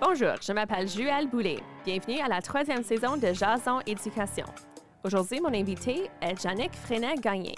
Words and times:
Bonjour, 0.00 0.34
je 0.40 0.52
m'appelle 0.52 0.86
Juelle 0.88 1.28
Boulet. 1.28 1.58
Bienvenue 1.84 2.20
à 2.20 2.28
la 2.28 2.40
troisième 2.40 2.84
saison 2.84 3.16
de 3.16 3.32
Jason 3.32 3.80
Éducation. 3.84 4.44
Aujourd'hui, 5.02 5.40
mon 5.40 5.52
invité 5.52 6.08
est 6.22 6.40
Jannick 6.40 6.72
Freinet-Gagné. 6.76 7.56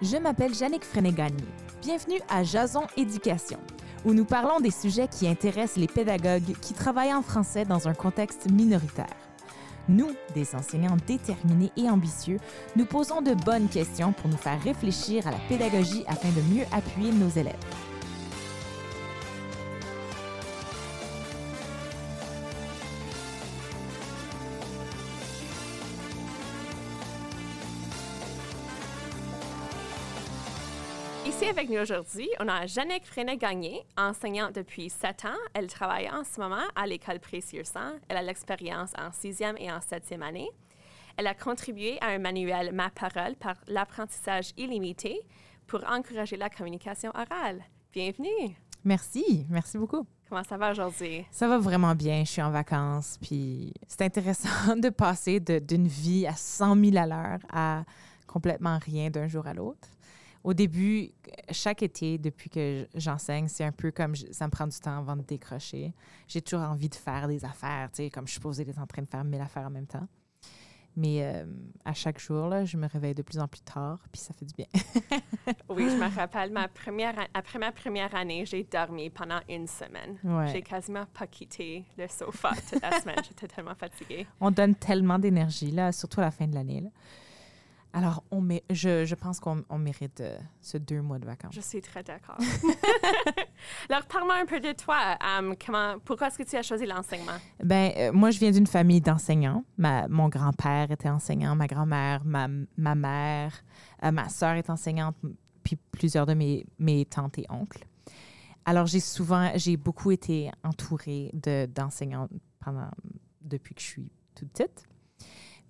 Je 0.00 0.16
m'appelle 0.18 0.54
Jannick 0.54 0.84
Freinet-Gagné. 0.84 1.44
Bienvenue 1.82 2.20
à 2.28 2.44
Jason 2.44 2.82
Éducation, 2.96 3.58
où 4.04 4.14
nous 4.14 4.24
parlons 4.24 4.60
des 4.60 4.70
sujets 4.70 5.08
qui 5.08 5.26
intéressent 5.26 5.78
les 5.78 5.88
pédagogues 5.88 6.56
qui 6.62 6.74
travaillent 6.74 7.14
en 7.14 7.22
français 7.22 7.64
dans 7.64 7.88
un 7.88 7.94
contexte 7.94 8.48
minoritaire. 8.48 9.16
Nous, 9.88 10.12
des 10.36 10.54
enseignants 10.54 10.96
déterminés 11.08 11.72
et 11.76 11.90
ambitieux, 11.90 12.38
nous 12.76 12.86
posons 12.86 13.20
de 13.20 13.34
bonnes 13.34 13.68
questions 13.68 14.12
pour 14.12 14.30
nous 14.30 14.36
faire 14.36 14.62
réfléchir 14.62 15.26
à 15.26 15.32
la 15.32 15.38
pédagogie 15.48 16.04
afin 16.06 16.28
de 16.28 16.54
mieux 16.54 16.64
appuyer 16.70 17.10
nos 17.10 17.30
élèves. 17.30 17.56
Avec 31.50 31.68
nous 31.68 31.80
aujourd'hui, 31.80 32.28
on 32.38 32.46
a 32.46 32.64
Jannick 32.66 33.04
Freinet-Gagné, 33.04 33.84
enseignante 33.98 34.54
depuis 34.54 34.88
7 34.88 35.24
ans. 35.24 35.38
Elle 35.52 35.66
travaille 35.66 36.08
en 36.08 36.22
ce 36.22 36.40
moment 36.40 36.62
à 36.76 36.86
l'école 36.86 37.18
Précieux-Sang. 37.18 37.94
Elle 38.08 38.18
a 38.18 38.22
l'expérience 38.22 38.92
en 38.96 39.10
sixième 39.10 39.56
et 39.58 39.70
en 39.72 39.80
septième 39.80 40.22
année. 40.22 40.48
Elle 41.16 41.26
a 41.26 41.34
contribué 41.34 41.98
à 42.02 42.10
un 42.10 42.18
manuel 42.20 42.72
Ma 42.72 42.88
parole 42.90 43.34
par 43.34 43.56
l'apprentissage 43.66 44.52
illimité 44.56 45.20
pour 45.66 45.80
encourager 45.90 46.36
la 46.36 46.50
communication 46.50 47.10
orale. 47.14 47.64
Bienvenue. 47.92 48.54
Merci, 48.84 49.44
merci 49.50 49.76
beaucoup. 49.76 50.06
Comment 50.28 50.44
ça 50.44 50.56
va 50.56 50.70
aujourd'hui? 50.70 51.26
Ça 51.32 51.48
va 51.48 51.58
vraiment 51.58 51.96
bien. 51.96 52.22
Je 52.24 52.30
suis 52.30 52.42
en 52.42 52.52
vacances, 52.52 53.18
puis 53.20 53.74
c'est 53.88 54.02
intéressant 54.02 54.76
de 54.76 54.88
passer 54.88 55.40
d'une 55.40 55.88
vie 55.88 56.28
à 56.28 56.34
100 56.34 56.76
000 56.76 56.96
à 56.96 57.06
l'heure 57.06 57.40
à 57.52 57.82
complètement 58.28 58.78
rien 58.78 59.10
d'un 59.10 59.26
jour 59.26 59.48
à 59.48 59.52
l'autre. 59.52 59.88
Au 60.42 60.54
début, 60.54 61.10
chaque 61.50 61.82
été, 61.82 62.16
depuis 62.16 62.48
que 62.48 62.88
j'enseigne, 62.94 63.46
c'est 63.48 63.64
un 63.64 63.72
peu 63.72 63.90
comme 63.90 64.14
je- 64.16 64.26
ça 64.32 64.46
me 64.46 64.50
prend 64.50 64.66
du 64.66 64.78
temps 64.78 64.98
avant 64.98 65.16
de 65.16 65.22
décrocher. 65.22 65.92
J'ai 66.28 66.40
toujours 66.40 66.66
envie 66.66 66.88
de 66.88 66.94
faire 66.94 67.28
des 67.28 67.44
affaires, 67.44 67.90
tu 67.92 68.04
sais, 68.04 68.10
comme 68.10 68.26
je 68.26 68.32
suis 68.32 68.40
posée 68.40 68.64
d'être 68.64 68.78
en 68.80 68.86
train 68.86 69.02
de 69.02 69.08
faire 69.08 69.22
mille 69.24 69.40
affaires 69.40 69.66
en 69.66 69.70
même 69.70 69.86
temps. 69.86 70.06
Mais 70.96 71.22
euh, 71.22 71.44
à 71.84 71.92
chaque 71.94 72.18
jour, 72.18 72.48
là, 72.48 72.64
je 72.64 72.76
me 72.76 72.88
réveille 72.88 73.14
de 73.14 73.22
plus 73.22 73.38
en 73.38 73.46
plus 73.46 73.60
tard, 73.60 74.00
puis 74.10 74.20
ça 74.20 74.34
fait 74.34 74.44
du 74.44 74.54
bien. 74.54 74.66
Oui, 75.68 75.88
je 75.88 75.94
me 75.96 76.12
rappelle, 76.14 76.50
ma 76.50 76.66
première, 76.68 77.14
après 77.32 77.58
ma 77.58 77.70
première 77.70 78.12
année, 78.14 78.44
j'ai 78.44 78.64
dormi 78.64 79.08
pendant 79.08 79.38
une 79.48 79.66
semaine. 79.68 80.18
Ouais. 80.24 80.48
J'ai 80.52 80.62
quasiment 80.62 81.06
pas 81.06 81.26
quitté 81.28 81.84
le 81.96 82.08
sofa 82.08 82.50
toute 82.68 82.82
la 82.82 83.00
semaine. 83.00 83.16
J'étais 83.28 83.46
tellement 83.46 83.74
fatiguée. 83.76 84.26
On 84.40 84.50
donne 84.50 84.74
tellement 84.74 85.18
d'énergie, 85.18 85.70
là, 85.70 85.92
surtout 85.92 86.20
à 86.20 86.24
la 86.24 86.30
fin 86.32 86.46
de 86.48 86.54
l'année. 86.54 86.82
Alors, 87.92 88.22
on 88.30 88.40
mé- 88.40 88.62
je, 88.70 89.04
je 89.04 89.14
pense 89.16 89.40
qu'on 89.40 89.64
on 89.68 89.78
mérite 89.78 90.20
euh, 90.20 90.38
ce 90.60 90.78
deux 90.78 91.02
mois 91.02 91.18
de 91.18 91.26
vacances. 91.26 91.52
Je 91.54 91.60
suis 91.60 91.80
très 91.80 92.02
d'accord. 92.04 92.36
Alors, 93.88 94.04
parle-moi 94.06 94.36
un 94.40 94.46
peu 94.46 94.60
de 94.60 94.72
toi. 94.72 95.18
Um, 95.20 95.54
comment, 95.64 95.98
pourquoi 96.04 96.28
est-ce 96.28 96.38
que 96.38 96.44
tu 96.44 96.56
as 96.56 96.62
choisi 96.62 96.86
l'enseignement? 96.86 97.38
Ben, 97.62 97.92
euh, 97.96 98.12
moi, 98.12 98.30
je 98.30 98.38
viens 98.38 98.52
d'une 98.52 98.66
famille 98.66 99.00
d'enseignants. 99.00 99.64
Ma, 99.76 100.06
mon 100.08 100.28
grand-père 100.28 100.90
était 100.90 101.08
enseignant, 101.08 101.56
ma 101.56 101.66
grand-mère, 101.66 102.24
ma, 102.24 102.46
ma 102.76 102.94
mère, 102.94 103.52
euh, 104.04 104.12
ma 104.12 104.28
sœur 104.28 104.52
est 104.52 104.70
enseignante, 104.70 105.16
puis 105.64 105.76
plusieurs 105.90 106.26
de 106.26 106.34
mes, 106.34 106.64
mes 106.78 107.04
tantes 107.06 107.38
et 107.38 107.46
oncles. 107.48 107.84
Alors, 108.66 108.86
j'ai 108.86 109.00
souvent, 109.00 109.50
j'ai 109.56 109.76
beaucoup 109.76 110.12
été 110.12 110.50
entourée 110.62 111.30
de, 111.34 111.66
d'enseignants 111.66 112.28
pendant, 112.60 112.88
depuis 113.40 113.74
que 113.74 113.80
je 113.80 113.86
suis 113.86 114.12
toute 114.36 114.48
petite. 114.50 114.84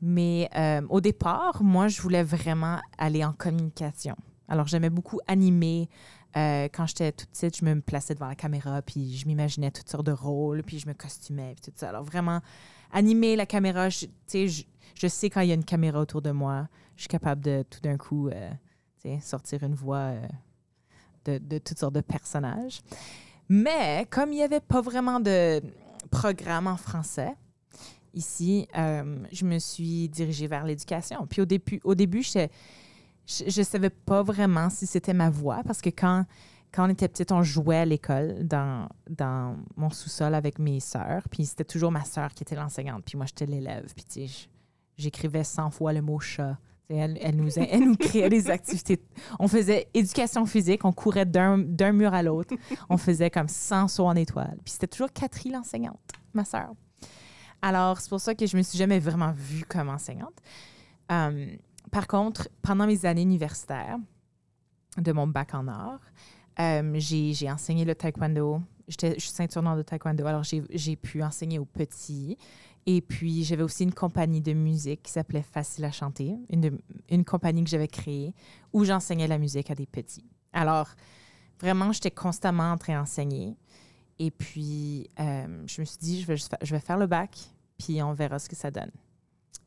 Mais 0.03 0.49
euh, 0.57 0.81
au 0.89 1.01
départ, 1.01 1.63
moi, 1.63 1.89
je 1.89 2.01
voulais 2.01 2.23
vraiment 2.23 2.81
aller 2.99 3.25
en 3.25 3.33
communication. 3.33 4.17
Alors, 4.49 4.67
j'aimais 4.67 4.91
beaucoup 4.91 5.21
animer. 5.27 5.89
Euh, 6.37 6.69
quand 6.73 6.87
j'étais 6.87 7.13
toute 7.13 7.29
petite, 7.31 7.57
je 7.59 7.65
me 7.65 7.81
plaçais 7.81 8.15
devant 8.15 8.29
la 8.29 8.35
caméra, 8.35 8.83
puis 8.83 9.17
je 9.17 9.27
m'imaginais 9.27 9.71
toutes 9.71 9.89
sortes 9.89 10.07
de 10.07 10.13
rôles, 10.13 10.63
puis 10.63 10.79
je 10.79 10.89
me 10.89 10.95
costumais, 10.95 11.55
puis 11.55 11.71
tout 11.71 11.79
ça. 11.79 11.89
Alors, 11.91 12.05
vraiment, 12.05 12.41
animer 12.93 13.37
la 13.37 13.47
caméra, 13.47 13.89
je, 13.89 14.07
je, 14.33 14.63
je 14.95 15.07
sais 15.07 15.29
quand 15.29 15.41
il 15.41 15.49
y 15.49 15.53
a 15.53 15.55
une 15.55 15.65
caméra 15.65 16.01
autour 16.01 16.23
de 16.23 16.31
moi, 16.31 16.69
je 16.97 17.03
suis 17.03 17.09
capable 17.09 17.43
de 17.43 17.65
tout 17.69 17.81
d'un 17.81 17.97
coup 17.97 18.29
euh, 18.29 18.51
sortir 19.21 19.63
une 19.65 19.75
voix 19.75 19.97
euh, 19.97 20.27
de, 21.25 21.39
de 21.39 21.59
toutes 21.59 21.79
sortes 21.79 21.95
de 21.95 22.01
personnages. 22.01 22.81
Mais 23.49 24.07
comme 24.11 24.33
il 24.33 24.37
n'y 24.37 24.43
avait 24.43 24.61
pas 24.61 24.81
vraiment 24.81 25.19
de 25.19 25.61
programme 26.11 26.67
en 26.67 26.77
français, 26.77 27.35
ici, 28.15 28.69
euh, 28.77 29.17
je 29.33 29.45
me 29.45 29.59
suis 29.59 30.09
dirigée 30.09 30.47
vers 30.47 30.65
l'éducation. 30.65 31.27
Puis 31.27 31.41
au 31.41 31.47
début, 31.47 31.81
au 31.85 31.95
début 31.95 32.23
je 32.23 33.61
ne 33.61 33.65
savais 33.65 33.91
pas 33.91 34.23
vraiment 34.23 34.71
si 34.71 34.87
c'était 34.87 35.15
ma 35.15 35.31
voie 35.31 35.63
parce 35.65 35.81
que 35.81 35.91
quand, 35.91 36.25
quand 36.73 36.87
on 36.87 36.91
était 36.91 37.09
petite, 37.09 37.33
on 37.33 37.43
jouait 37.43 37.79
à 37.79 37.85
l'école 37.85 38.47
dans, 38.47 38.89
dans 39.09 39.57
mon 39.77 39.91
sous-sol 39.91 40.35
avec 40.35 40.59
mes 40.59 40.81
sœurs. 40.81 41.29
Puis 41.31 41.47
c'était 41.47 41.65
toujours 41.65 41.93
ma 41.93 42.05
sœur 42.05 42.35
qui 42.35 42.43
était 42.43 42.57
l'enseignante. 42.57 43.05
Puis 43.05 43.17
moi, 43.17 43.27
j'étais 43.27 43.47
l'élève. 43.47 43.93
Puis 43.95 44.05
tu 44.05 44.29
sais, 44.29 44.49
j'écrivais 44.97 45.45
100 45.45 45.71
fois 45.71 45.93
le 45.93 46.03
mot 46.03 46.19
chat. 46.21 46.59
Elle, 46.89 47.19
elle 47.21 47.37
nous, 47.37 47.57
elle 47.57 47.85
nous 47.85 47.97
créait 47.97 48.29
des 48.29 48.51
activités. 48.51 49.01
On 49.39 49.47
faisait 49.47 49.87
éducation 49.95 50.45
physique, 50.45 50.85
on 50.85 50.93
courait 50.93 51.25
d'un 51.25 51.57
d'un 51.59 51.93
mur 51.93 52.13
à 52.13 52.23
l'autre. 52.25 52.55
On 52.89 52.97
faisait 52.97 53.31
comme 53.31 53.47
100 53.47 53.87
sauts 53.87 54.07
en 54.07 54.17
étoile. 54.17 54.59
Puis 54.65 54.73
c'était 54.73 54.89
toujours 54.89 55.13
Catherine 55.13 55.53
l'enseignante, 55.53 56.01
ma 56.35 56.45
sœur. 56.45 56.73
Alors, 57.63 58.01
c'est 58.01 58.09
pour 58.09 58.21
ça 58.21 58.35
que 58.35 58.47
je 58.47 58.57
me 58.57 58.63
suis 58.63 58.79
jamais 58.79 58.99
vraiment 58.99 59.33
vue 59.33 59.65
comme 59.65 59.89
enseignante. 59.89 60.41
Euh, 61.13 61.47
par 61.91 62.07
contre, 62.07 62.49
pendant 62.63 62.87
mes 62.87 63.05
années 63.05 63.23
universitaires 63.23 63.99
de 64.97 65.13
mon 65.13 65.27
bac 65.27 65.55
en 65.55 65.69
art, 65.69 66.01
euh, 66.59 66.95
j'ai 66.97 67.51
enseigné 67.51 67.85
le 67.85 67.95
taekwondo. 67.95 68.61
Je 68.89 69.15
suis 69.19 69.31
ceinture 69.31 69.63
noire 69.63 69.77
de 69.77 69.83
taekwondo, 69.83 70.27
alors 70.27 70.43
j'ai 70.43 70.97
pu 70.97 71.23
enseigner 71.23 71.59
aux 71.59 71.65
petits. 71.65 72.37
Et 72.87 73.03
puis, 73.03 73.45
j'avais 73.45 73.63
aussi 73.63 73.85
une 73.85 73.93
compagnie 73.93 74.41
de 74.41 74.53
musique 74.53 75.03
qui 75.03 75.13
s'appelait 75.13 75.43
Facile 75.43 75.85
à 75.85 75.93
chanter, 75.93 76.35
une 77.11 77.25
compagnie 77.25 77.63
que 77.63 77.71
j'avais 77.71 77.89
créée 77.89 78.35
où 78.73 78.85
j'enseignais 78.85 79.29
la 79.29 79.39
musique 79.39 79.71
à 79.71 79.75
des 79.75 79.87
petits. 79.87 80.25
Alors, 80.53 80.89
vraiment, 81.61 81.93
j'étais 81.93 82.11
constamment 82.11 82.73
en 82.73 82.79
train 82.79 82.99
d'enseigner. 82.99 83.55
Et 84.23 84.31
puis, 84.31 85.09
euh, 85.19 85.65
je 85.67 85.81
me 85.81 85.87
suis 85.87 85.99
dit, 85.99 86.21
je 86.21 86.27
vais, 86.27 86.37
juste 86.37 86.55
je 86.61 86.75
vais 86.75 86.81
faire 86.81 86.99
le 86.99 87.07
bac, 87.07 87.39
puis 87.79 88.03
on 88.03 88.13
verra 88.13 88.39
ce 88.39 88.51
que 88.51 88.55
ça 88.55 88.71
donne. 88.71 88.91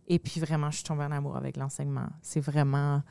Et 0.05 0.19
puis, 0.19 0.39
vraiment, 0.39 0.69
je 0.69 0.75
suis 0.75 0.83
tombée 0.83 1.03
en 1.03 1.11
amour 1.11 1.35
avec 1.35 1.57
l'enseignement. 1.57 2.07
C'est 2.21 2.39
vraiment, 2.39 3.01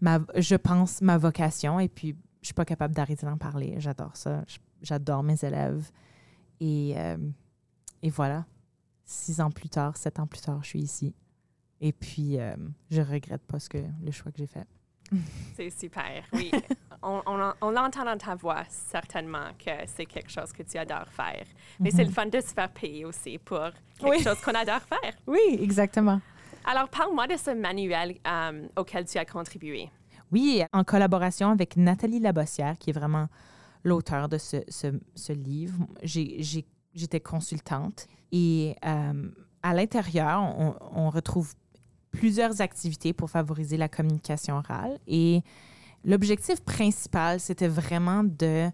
ma, 0.00 0.18
je 0.36 0.56
pense, 0.56 1.00
ma 1.00 1.18
vocation. 1.18 1.78
Et 1.78 1.88
puis, 1.88 2.16
je 2.40 2.46
suis 2.48 2.54
pas 2.54 2.64
capable 2.64 2.96
d'arrêter 2.96 3.24
d'en 3.26 3.38
parler. 3.38 3.76
J'adore 3.78 4.16
ça. 4.16 4.44
J'adore 4.82 5.22
mes 5.22 5.44
élèves. 5.44 5.88
Et, 6.58 6.94
euh, 6.96 7.16
et 8.02 8.10
voilà. 8.10 8.44
Six 9.04 9.40
ans 9.40 9.52
plus 9.52 9.68
tard, 9.68 9.96
sept 9.96 10.18
ans 10.18 10.26
plus 10.26 10.40
tard, 10.40 10.64
je 10.64 10.70
suis 10.70 10.80
ici. 10.80 11.14
Et 11.80 11.92
puis, 11.92 12.40
euh, 12.40 12.56
je 12.90 13.02
regrette 13.02 13.42
pas 13.42 13.60
ce 13.60 13.68
que, 13.68 13.78
le 14.02 14.10
choix 14.10 14.32
que 14.32 14.38
j'ai 14.38 14.48
fait. 14.48 14.66
C'est 15.56 15.70
super, 15.70 16.24
oui. 16.32 16.50
on 17.02 17.20
on, 17.26 17.52
on 17.60 17.70
l'entend 17.70 18.04
dans 18.04 18.16
ta 18.18 18.34
voix, 18.34 18.62
certainement, 18.68 19.48
que 19.58 19.70
c'est 19.86 20.06
quelque 20.06 20.30
chose 20.30 20.52
que 20.52 20.62
tu 20.62 20.78
adores 20.78 21.08
faire. 21.08 21.44
Mais 21.80 21.90
c'est 21.90 22.04
le 22.04 22.10
fun 22.10 22.26
de 22.26 22.40
se 22.40 22.54
faire 22.54 22.70
payer 22.70 23.04
aussi 23.04 23.38
pour 23.38 23.58
quelque 23.98 24.10
Oui. 24.10 24.22
chose 24.22 24.40
qu'on 24.40 24.52
adore 24.54 24.80
faire. 24.82 25.12
Oui, 25.26 25.58
exactement. 25.60 26.20
Alors, 26.64 26.88
parle-moi 26.88 27.26
de 27.26 27.36
ce 27.36 27.50
manuel 27.50 28.16
euh, 28.26 28.66
auquel 28.76 29.04
tu 29.04 29.18
as 29.18 29.24
contribué. 29.24 29.90
Oui, 30.30 30.62
en 30.72 30.84
collaboration 30.84 31.50
avec 31.50 31.76
Nathalie 31.76 32.20
Labossière, 32.20 32.78
qui 32.78 32.90
est 32.90 32.94
vraiment 32.94 33.26
l'auteur 33.84 34.28
de 34.28 34.38
ce, 34.38 34.58
ce- 34.68 34.98
ce 35.14 35.32
livre. 35.32 35.76
J'étais 36.04 37.20
consultante 37.20 38.06
et 38.30 38.76
euh, 38.86 39.28
à 39.62 39.74
l'intérieur, 39.74 40.40
on, 40.40 40.74
on 40.94 41.10
retrouve 41.10 41.52
plusieurs 42.12 42.60
activités 42.60 43.12
pour 43.12 43.30
favoriser 43.30 43.76
la 43.76 43.88
communication 43.88 44.56
orale. 44.56 44.98
Et 45.08 45.42
l'objectif 46.04 46.60
principal, 46.60 47.40
c'était 47.40 47.68
vraiment 47.68 48.22
de 48.22 48.70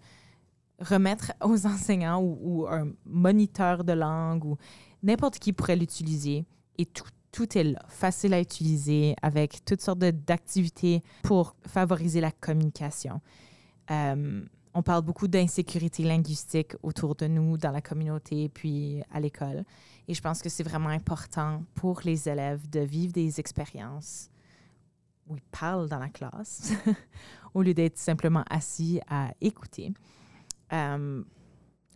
remettre 0.80 1.32
aux 1.44 1.66
enseignants 1.66 2.20
ou, 2.20 2.66
un 2.68 2.88
moniteur 3.06 3.84
de 3.84 3.92
langue 3.92 4.44
ou 4.44 4.56
n'importe 5.02 5.38
qui 5.38 5.52
pourrait 5.54 5.76
l'utiliser. 5.76 6.44
Et 6.76 6.84
tout, 6.84 7.58
est 7.58 7.64
là, 7.64 7.82
facile 7.88 8.34
à 8.34 8.40
utiliser, 8.40 9.14
avec 9.22 9.64
toutes 9.64 9.80
sortes 9.80 9.98
d'activités 9.98 11.02
pour 11.22 11.54
favoriser 11.66 12.20
la 12.20 12.32
communication. 12.32 13.20
Euh, 13.90 14.42
on 14.78 14.82
parle 14.82 15.02
beaucoup 15.02 15.26
d'insécurité 15.26 16.04
linguistique 16.04 16.74
autour 16.84 17.16
de 17.16 17.26
nous, 17.26 17.58
dans 17.58 17.72
la 17.72 17.80
communauté, 17.80 18.48
puis 18.48 19.02
à 19.10 19.18
l'école. 19.18 19.64
Et 20.06 20.14
je 20.14 20.22
pense 20.22 20.40
que 20.40 20.48
c'est 20.48 20.62
vraiment 20.62 20.90
important 20.90 21.64
pour 21.74 22.00
les 22.04 22.28
élèves 22.28 22.70
de 22.70 22.78
vivre 22.78 23.12
des 23.12 23.40
expériences 23.40 24.30
où 25.26 25.34
ils 25.34 25.42
parlent 25.50 25.88
dans 25.88 25.98
la 25.98 26.08
classe, 26.08 26.72
au 27.54 27.62
lieu 27.62 27.74
d'être 27.74 27.98
simplement 27.98 28.44
assis 28.48 29.00
à 29.10 29.32
écouter. 29.40 29.92
Euh, 30.72 31.24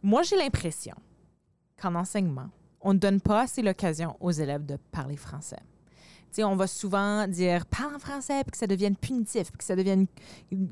moi, 0.03 0.23
j'ai 0.23 0.37
l'impression 0.37 0.97
qu'en 1.81 1.95
enseignement, 1.95 2.51
on 2.81 2.95
ne 2.95 2.99
donne 2.99 3.21
pas 3.21 3.43
assez 3.43 3.63
l'occasion 3.63 4.17
aux 4.19 4.33
élèves 4.33 4.67
de 4.67 4.77
parler 4.91 5.17
français. 5.17 5.63
sais, 6.33 6.43
on 6.43 6.57
va 6.57 6.67
souvent 6.67 7.29
dire 7.29 7.65
parle 7.67 7.95
en 7.95 8.01
français, 8.01 8.43
puis 8.43 8.51
que 8.51 8.59
ça 8.59 8.67
devienne 8.67 8.97
punitif, 8.97 9.53
puis 9.53 9.59
que 9.59 9.65
ça 9.65 9.77
devienne 9.77 10.09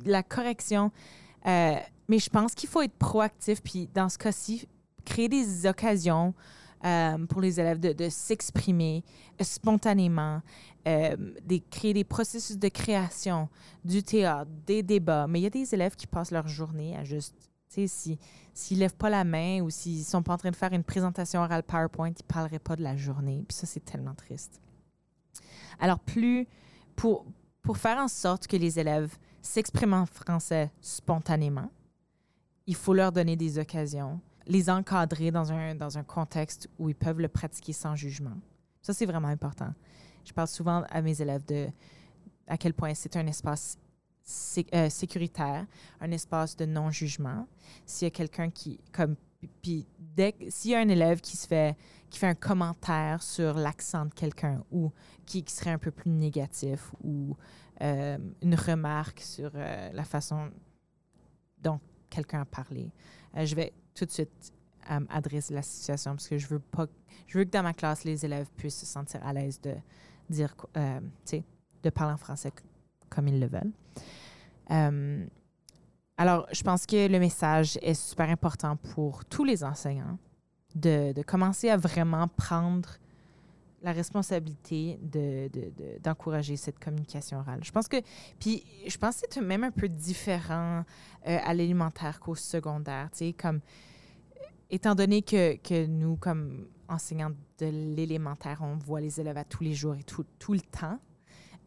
la 0.04 0.24
correction. 0.24 0.90
Euh, 1.46 1.76
mais 2.10 2.18
je 2.18 2.28
pense 2.28 2.56
qu'il 2.56 2.68
faut 2.68 2.82
être 2.82 2.98
proactif, 2.98 3.62
puis 3.62 3.88
dans 3.94 4.08
ce 4.08 4.18
cas-ci, 4.18 4.66
créer 5.04 5.28
des 5.28 5.64
occasions 5.64 6.34
euh, 6.84 7.24
pour 7.26 7.40
les 7.40 7.60
élèves 7.60 7.78
de, 7.78 8.08
s'exprimer 8.08 9.04
spontanément, 9.40 10.42
euh, 10.88 11.16
créer 11.70 11.94
des 11.94 12.02
processus 12.02 12.58
de 12.58 12.68
création, 12.68 13.48
du 13.84 14.02
théâtre, 14.02 14.50
des 14.66 14.82
débats. 14.82 15.28
Mais 15.28 15.38
il 15.38 15.42
y 15.44 15.46
a 15.46 15.50
des 15.50 15.72
élèves 15.72 15.94
qui 15.94 16.08
passent 16.08 16.32
leur 16.32 16.48
journée 16.48 16.96
à 16.96 17.04
juste, 17.04 17.36
sais, 17.68 17.86
si, 17.86 18.18
s'ils 18.54 18.78
ne 18.78 18.80
lèvent 18.80 18.96
pas 18.96 19.08
la 19.08 19.22
main 19.22 19.60
ou 19.60 19.70
s'ils 19.70 20.02
sont 20.04 20.24
pas 20.24 20.32
en 20.32 20.38
train 20.38 20.50
de 20.50 20.56
faire 20.56 20.72
une 20.72 20.82
présentation 20.82 21.42
orale 21.42 21.62
PowerPoint, 21.62 22.10
ils 22.10 22.24
parleraient 22.24 22.58
pas 22.58 22.74
de 22.74 22.82
la 22.82 22.96
journée. 22.96 23.44
Puis 23.46 23.56
ça, 23.56 23.68
c'est 23.68 23.84
tellement 23.84 24.14
triste. 24.14 24.60
Alors, 25.78 26.00
plus 26.00 26.48
pour, 26.96 27.24
pour 27.62 27.78
faire 27.78 27.98
en 27.98 28.08
sorte 28.08 28.48
que 28.48 28.56
les 28.56 28.80
élèves 28.80 29.16
s'expriment 29.42 29.94
en 29.94 30.06
français 30.06 30.72
spontanément, 30.80 31.70
il 32.70 32.76
faut 32.76 32.94
leur 32.94 33.10
donner 33.10 33.34
des 33.34 33.58
occasions, 33.58 34.20
les 34.46 34.70
encadrer 34.70 35.32
dans 35.32 35.50
un, 35.50 35.74
dans 35.74 35.98
un 35.98 36.04
contexte 36.04 36.68
où 36.78 36.88
ils 36.88 36.94
peuvent 36.94 37.18
le 37.18 37.26
pratiquer 37.26 37.72
sans 37.72 37.96
jugement. 37.96 38.36
Ça, 38.80 38.94
c'est 38.94 39.06
vraiment 39.06 39.26
important. 39.26 39.74
Je 40.24 40.32
parle 40.32 40.46
souvent 40.46 40.84
à 40.88 41.02
mes 41.02 41.20
élèves 41.20 41.44
de 41.46 41.66
à 42.46 42.56
quel 42.56 42.72
point 42.72 42.94
c'est 42.94 43.16
un 43.16 43.26
espace 43.26 43.76
euh, 44.72 44.88
sécuritaire, 44.88 45.66
un 46.00 46.12
espace 46.12 46.56
de 46.56 46.64
non-jugement. 46.64 47.48
S'il 47.86 48.06
y 48.06 48.10
a 48.10 48.12
quelqu'un 48.12 48.50
qui, 48.50 48.78
comme, 48.92 49.16
puis 49.62 49.84
s'il 50.48 50.70
y 50.70 50.74
a 50.76 50.78
un 50.78 50.88
élève 50.88 51.20
qui 51.20 51.36
se 51.36 51.48
fait, 51.48 51.76
qui 52.08 52.20
fait 52.20 52.28
un 52.28 52.36
commentaire 52.36 53.20
sur 53.20 53.54
l'accent 53.54 54.06
de 54.06 54.14
quelqu'un 54.14 54.62
ou 54.70 54.92
qui, 55.26 55.44
serait 55.48 55.70
un 55.70 55.78
peu 55.78 55.90
plus 55.90 56.12
négatif 56.12 56.92
ou 57.02 57.36
euh, 57.82 58.16
une 58.42 58.54
remarque 58.54 59.18
sur 59.18 59.50
euh, 59.56 59.90
la 59.92 60.04
façon 60.04 60.50
dont 61.58 61.80
quelqu'un 62.10 62.42
a 62.42 62.44
parlé, 62.44 62.90
je 63.34 63.54
vais 63.54 63.72
tout 63.94 64.04
de 64.04 64.10
suite 64.10 64.52
adresser 65.08 65.54
la 65.54 65.62
situation 65.62 66.12
parce 66.12 66.28
que 66.28 66.38
je 66.38 66.46
veux 66.48 66.58
pas, 66.58 66.86
je 67.26 67.38
veux 67.38 67.44
que 67.44 67.50
dans 67.50 67.62
ma 67.62 67.72
classe 67.72 68.04
les 68.04 68.24
élèves 68.24 68.48
puissent 68.56 68.80
se 68.80 68.86
sentir 68.86 69.24
à 69.24 69.32
l'aise 69.32 69.60
de 69.60 69.74
dire, 70.28 70.54
sais, 71.24 71.44
de 71.82 71.90
parler 71.90 72.14
en 72.14 72.18
français 72.18 72.52
comme 73.08 73.28
ils 73.28 73.40
le 73.40 73.46
veulent. 73.46 73.72
Euh, 74.70 75.26
alors, 76.16 76.46
je 76.52 76.62
pense 76.62 76.86
que 76.86 77.08
le 77.08 77.18
message 77.18 77.78
est 77.82 77.94
super 77.94 78.28
important 78.28 78.76
pour 78.76 79.24
tous 79.24 79.44
les 79.44 79.64
enseignants 79.64 80.18
de 80.74 81.22
commencer 81.22 81.70
à 81.70 81.76
vraiment 81.76 82.28
prendre 82.28 82.90
la 83.82 83.92
responsabilité 83.92 84.98
d'encourager 86.02 86.52
de, 86.52 86.58
de, 86.58 86.62
cette 86.62 86.78
communication 86.78 87.38
orale. 87.38 87.60
Je 87.62 87.70
pense 87.70 87.88
que, 87.88 87.96
puis 88.38 88.64
je 88.86 88.96
pense 88.98 89.20
que 89.20 89.26
c'est 89.30 89.40
même 89.40 89.64
un 89.64 89.70
peu 89.70 89.88
différent 89.88 90.84
euh, 91.26 91.38
à 91.42 91.54
l'élémentaire 91.54 92.20
qu'au 92.20 92.34
secondaire, 92.34 93.10
tu 93.10 93.18
sais, 93.18 93.32
comme, 93.32 93.60
étant 94.70 94.94
donné 94.94 95.22
que, 95.22 95.56
que 95.56 95.86
nous, 95.86 96.16
comme 96.16 96.68
enseignants 96.88 97.32
de 97.58 97.66
l'élémentaire, 97.66 98.60
on 98.62 98.76
voit 98.76 99.00
les 99.00 99.20
élèves 99.20 99.36
à 99.36 99.44
tous 99.44 99.62
les 99.62 99.74
jours 99.74 99.94
et 99.94 100.02
tout, 100.02 100.26
tout 100.38 100.52
le 100.52 100.60
temps, 100.60 100.98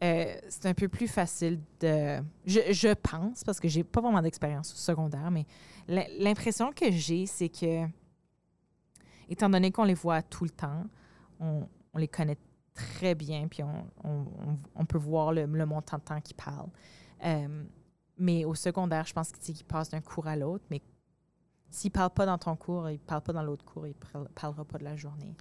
euh, 0.02 0.34
c'est 0.48 0.66
un 0.66 0.74
peu 0.74 0.88
plus 0.88 1.08
facile 1.08 1.60
de. 1.80 2.22
Je, 2.46 2.94
pense, 2.94 3.44
parce 3.44 3.60
que 3.60 3.68
j'ai 3.68 3.84
pas 3.84 4.00
vraiment 4.00 4.20
d'expérience 4.20 4.72
au 4.72 4.76
secondaire, 4.76 5.30
mais 5.30 5.46
l'impression 6.18 6.72
que 6.72 6.90
j'ai, 6.90 7.26
c'est 7.26 7.48
que, 7.48 7.86
étant 9.28 9.48
donné 9.48 9.70
qu'on 9.70 9.84
les 9.84 9.94
voit 9.94 10.20
tout 10.22 10.44
le 10.44 10.50
temps, 10.50 10.84
on, 11.40 11.66
les 11.98 12.08
connaît 12.08 12.38
très 12.74 13.14
bien, 13.14 13.46
puis 13.48 13.62
on, 14.02 14.84
peut 14.84 14.98
voir 14.98 15.32
le, 15.32 15.46
montant 15.46 15.98
de 15.98 16.02
temps 16.02 16.20
qu'ils 16.20 16.36
parlent. 16.36 16.70
Euh, 17.24 17.64
mais 18.18 18.44
au 18.44 18.54
secondaire, 18.54 19.06
je 19.06 19.12
pense 19.12 19.30
qu'ils 19.32 19.64
passent 19.64 19.90
d'un 19.90 20.00
cours 20.00 20.26
à 20.26 20.36
l'autre, 20.36 20.64
mais 20.70 20.82
s'ils 21.70 21.90
ne 21.90 21.94
parlent 21.94 22.10
pas 22.10 22.26
dans 22.26 22.38
ton 22.38 22.56
cours, 22.56 22.90
ils 22.90 22.94
ne 22.94 22.98
parlent 22.98 23.22
pas 23.22 23.32
dans 23.32 23.42
l'autre 23.42 23.64
cours, 23.64 23.86
ils 23.86 23.94
ne 24.14 24.24
parleront 24.34 24.64
pas 24.64 24.78
de 24.78 24.84
la 24.84 24.96
journée. 24.96 25.34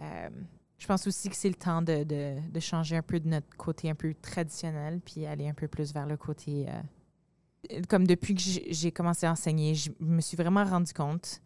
Euh, 0.00 0.30
je 0.78 0.86
pense 0.86 1.06
aussi 1.06 1.28
que 1.28 1.36
c'est 1.36 1.48
le 1.48 1.54
temps 1.54 1.82
de, 1.82 2.60
changer 2.60 2.96
un 2.96 3.02
peu 3.02 3.20
de 3.20 3.28
notre 3.28 3.56
côté 3.56 3.90
un 3.90 3.94
peu 3.94 4.14
traditionnel, 4.14 5.00
puis 5.00 5.26
aller 5.26 5.48
un 5.48 5.54
peu 5.54 5.68
plus 5.68 5.92
vers 5.92 6.06
le 6.06 6.16
côté... 6.16 6.66
Euh, 6.68 7.80
comme 7.88 8.06
depuis 8.06 8.34
que 8.34 8.42
j'ai 8.42 8.92
commencé 8.92 9.24
à 9.24 9.32
enseigner, 9.32 9.74
je 9.74 9.90
me 10.00 10.20
suis 10.20 10.36
vraiment 10.36 10.64
rendu 10.64 10.92
compte 10.92 11.40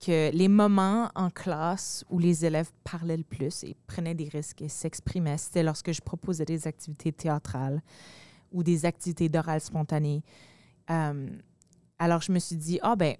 que 0.00 0.30
les 0.32 0.48
moments 0.48 1.10
en 1.14 1.30
classe 1.30 2.04
où 2.10 2.18
les 2.18 2.44
élèves 2.44 2.70
parlaient 2.84 3.16
le 3.16 3.24
plus 3.24 3.64
et 3.64 3.76
prenaient 3.86 4.14
des 4.14 4.28
risques 4.28 4.62
et 4.62 4.68
s'exprimaient, 4.68 5.38
c'était 5.38 5.62
lorsque 5.62 5.92
je 5.92 6.00
proposais 6.00 6.44
des 6.44 6.66
activités 6.66 7.12
théâtrales 7.12 7.82
ou 8.52 8.62
des 8.62 8.84
activités 8.84 9.28
d'oral 9.28 9.60
spontané. 9.60 10.22
Euh, 10.90 11.28
alors, 11.98 12.20
je 12.20 12.32
me 12.32 12.38
suis 12.38 12.56
dit, 12.56 12.78
ah 12.82 12.96
ben, 12.96 13.16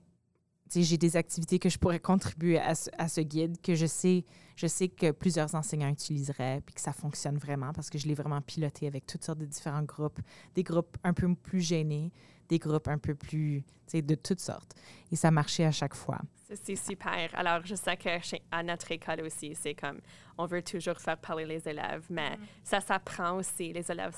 j'ai 0.72 0.98
des 0.98 1.16
activités 1.16 1.58
que 1.58 1.68
je 1.68 1.78
pourrais 1.78 2.00
contribuer 2.00 2.58
à 2.58 2.74
ce, 2.74 3.20
guide 3.20 3.60
que 3.60 3.74
je 3.74 3.86
sais, 3.86 4.24
je 4.56 4.66
sais 4.66 4.88
que 4.88 5.10
plusieurs 5.10 5.54
enseignants 5.54 5.88
utiliseraient 5.88 6.62
puis 6.64 6.74
que 6.74 6.80
ça 6.80 6.92
fonctionne 6.92 7.38
vraiment 7.38 7.72
parce 7.72 7.90
que 7.90 7.98
je 7.98 8.06
l'ai 8.06 8.14
vraiment 8.14 8.40
piloté 8.40 8.86
avec 8.86 9.06
toutes 9.06 9.24
sortes 9.24 9.38
de 9.38 9.46
différents 9.46 9.82
groupes, 9.82 10.20
des 10.54 10.62
groupes 10.62 10.96
un 11.04 11.12
peu 11.12 11.32
plus 11.34 11.60
gênés, 11.60 12.10
des 12.48 12.58
groupes 12.58 12.88
un 12.88 12.98
peu 12.98 13.14
plus, 13.14 13.64
de 13.92 14.14
toutes 14.14 14.40
sortes. 14.40 14.74
Et 15.12 15.16
ça 15.16 15.30
marchait 15.30 15.64
à 15.64 15.70
chaque 15.70 15.94
fois. 15.94 16.18
C'est 16.62 16.76
super. 16.76 17.30
Alors, 17.34 17.64
je 17.64 17.74
sais 17.74 17.96
que 17.96 18.20
chez, 18.22 18.42
à 18.50 18.62
notre 18.62 18.90
école 18.92 19.22
aussi, 19.22 19.54
c'est 19.54 19.74
comme, 19.74 20.00
on 20.36 20.46
veut 20.46 20.62
toujours 20.62 20.98
faire 20.98 21.18
parler 21.18 21.46
les 21.46 21.66
élèves, 21.68 22.06
mais 22.10 22.36
mm. 22.36 22.40
ça 22.62 22.80
s'apprend 22.80 23.36
aussi. 23.36 23.72
Les 23.72 23.90
élèves 23.90 24.16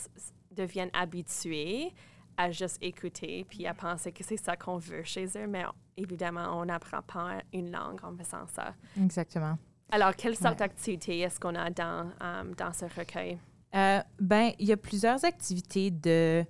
deviennent 0.50 0.90
habitués 0.92 1.92
à 2.36 2.50
juste 2.50 2.78
écouter 2.80 3.46
puis 3.48 3.66
à 3.66 3.74
penser 3.74 4.12
que 4.12 4.24
c'est 4.24 4.36
ça 4.36 4.56
qu'on 4.56 4.78
veut 4.78 5.02
chez 5.02 5.26
eux, 5.36 5.46
mais 5.46 5.64
évidemment, 5.96 6.58
on 6.60 6.64
n'apprend 6.66 7.02
pas 7.02 7.42
une 7.52 7.70
langue 7.70 8.00
en 8.02 8.14
faisant 8.16 8.46
ça. 8.46 8.74
Exactement. 9.00 9.58
Alors, 9.90 10.14
quelle 10.16 10.36
sorte 10.36 10.58
d'activité 10.58 11.20
est-ce 11.20 11.38
qu'on 11.38 11.54
a 11.54 11.70
dans, 11.70 12.10
um, 12.20 12.54
dans 12.54 12.72
ce 12.72 12.86
recueil? 12.86 13.38
Euh, 13.74 14.00
ben, 14.20 14.52
il 14.58 14.66
y 14.66 14.72
a 14.72 14.76
plusieurs 14.76 15.24
activités 15.24 15.90
de, 15.90 16.44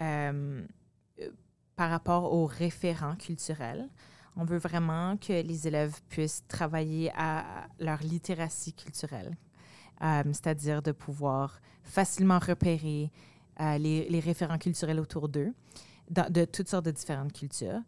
euh, 0.00 0.66
par 1.76 1.90
rapport 1.90 2.32
aux 2.32 2.46
référents 2.46 3.16
culturels. 3.16 3.88
On 4.36 4.44
veut 4.44 4.58
vraiment 4.58 5.16
que 5.16 5.42
les 5.42 5.66
élèves 5.68 6.00
puissent 6.08 6.44
travailler 6.48 7.12
à 7.16 7.44
leur 7.78 7.98
littératie 8.02 8.72
culturelle, 8.72 9.36
euh, 10.02 10.22
c'est-à-dire 10.26 10.82
de 10.82 10.92
pouvoir 10.92 11.60
facilement 11.82 12.38
repérer 12.38 13.10
les, 13.78 14.20
référents 14.20 14.58
culturels 14.58 15.00
autour 15.00 15.28
d'eux, 15.28 15.52
de 16.10 16.44
toutes 16.44 16.68
sortes 16.68 16.84
de 16.84 16.90
différentes 16.90 17.32
cultures. 17.32 17.80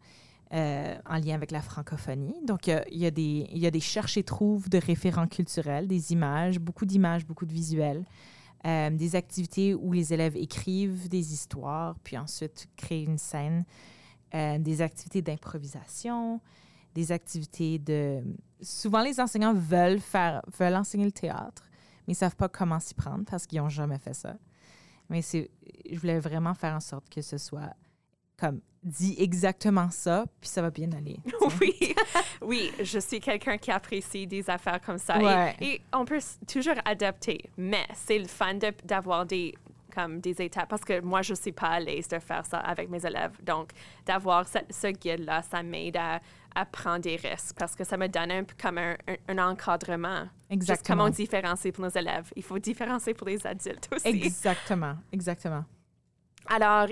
Euh, 0.53 0.95
en 1.09 1.17
lien 1.17 1.33
avec 1.33 1.49
la 1.49 1.61
francophonie. 1.61 2.35
Donc, 2.45 2.67
il 2.67 2.99
y, 2.99 3.05
a, 3.07 3.11
des, 3.11 3.49
y 3.51 3.65
a 3.65 3.71
des 3.71 3.79
cherches 3.79 4.15
et 4.15 4.23
trouves 4.23 4.69
de 4.69 4.77
référents 4.77 5.27
culturels, 5.27 5.87
des 5.87 6.13
images, 6.13 6.59
beaucoup 6.59 6.85
d'images, 6.85 7.25
beaucoup 7.25 7.47
de 7.47 7.51
visuels, 7.51 8.05
euh, 8.65 8.91
des 8.91 9.15
activités 9.15 9.73
où 9.73 9.91
les 9.91 10.13
élèves 10.13 10.37
écrivent 10.37 11.09
des 11.09 11.33
histoires, 11.33 11.95
puis 12.03 12.15
ensuite 12.15 12.69
créent 12.77 13.03
une 13.03 13.17
scène, 13.17 13.65
euh, 14.35 14.59
des 14.59 14.83
activités 14.83 15.23
d'improvisation, 15.23 16.39
des 16.93 17.11
activités 17.11 17.79
de... 17.79 18.23
Souvent, 18.61 19.01
les 19.01 19.19
enseignants 19.19 19.53
veulent, 19.53 19.99
faire, 19.99 20.43
veulent 20.59 20.75
enseigner 20.75 21.05
le 21.05 21.11
théâtre, 21.11 21.63
mais 22.07 22.13
ils 22.13 22.17
ne 22.17 22.19
savent 22.19 22.35
pas 22.35 22.49
comment 22.49 22.79
s'y 22.79 22.93
prendre 22.93 23.25
parce 23.25 23.47
qu'ils 23.47 23.59
n'ont 23.59 23.69
jamais 23.69 23.97
fait 23.97 24.13
ça. 24.13 24.35
Mais 25.09 25.21
je 25.21 25.99
voulais 25.99 26.19
vraiment 26.19 26.53
faire 26.53 26.73
en 26.73 26.79
sorte 26.79 27.09
que 27.09 27.21
ce 27.21 27.37
soit 27.37 27.73
comme 28.37 28.59
dit 28.83 29.15
exactement 29.17 29.89
ça, 29.89 30.25
puis 30.39 30.49
ça 30.49 30.61
va 30.61 30.69
bien 30.69 30.91
aller. 30.91 31.17
oui, 31.59 31.95
oui, 32.41 32.71
je 32.81 32.99
suis 32.99 33.19
quelqu'un 33.19 33.57
qui 33.57 33.71
apprécie 33.71 34.27
des 34.27 34.47
affaires 34.49 34.79
comme 34.79 34.99
ça. 34.99 35.17
Et, 35.59 35.81
on 35.91 36.05
peut 36.05 36.19
toujours 36.47 36.75
adapter, 36.85 37.49
mais 37.57 37.85
c'est 37.93 38.19
le 38.19 38.27
fun 38.27 38.59
d'avoir 38.83 39.25
des 39.25 39.55
comme 39.93 40.19
des 40.19 40.41
étapes 40.41 40.67
parce 40.67 40.83
que 40.83 40.99
moi 40.99 41.21
je 41.21 41.33
suis 41.33 41.53
pas 41.53 41.69
à 41.69 41.79
l'aise 41.79 42.09
de 42.09 42.19
faire 42.19 42.45
ça 42.45 42.57
avec 42.57 42.89
mes 42.89 43.03
élèves. 43.05 43.31
Donc 43.41 43.69
d'avoir 44.05 44.45
ce, 44.45 44.87
guide 44.91 45.23
là, 45.25 45.41
ça 45.41 45.63
m'aide 45.63 45.95
à, 45.95 46.19
prendre 46.63 46.99
des 46.99 47.17
risques 47.17 47.57
parce 47.57 47.75
que 47.75 47.83
ça 47.83 47.97
me 47.97 48.07
donne 48.07 48.31
un 48.31 48.43
peu 48.45 48.55
comme 48.61 48.77
un, 48.77 49.37
encadrement. 49.37 50.29
Exactement. 50.49 50.75
Juste 50.75 50.87
comment 50.87 51.09
différencier 51.09 51.71
pour 51.73 51.83
nos 51.83 51.89
élèves. 51.89 52.31
Il 52.37 52.43
faut 52.43 52.59
différencier 52.59 53.13
pour 53.13 53.27
les 53.27 53.45
adultes 53.45 53.89
aussi. 53.91 54.07
Exactement, 54.07 54.95
exactement. 55.11 55.65
Alors, 56.47 56.87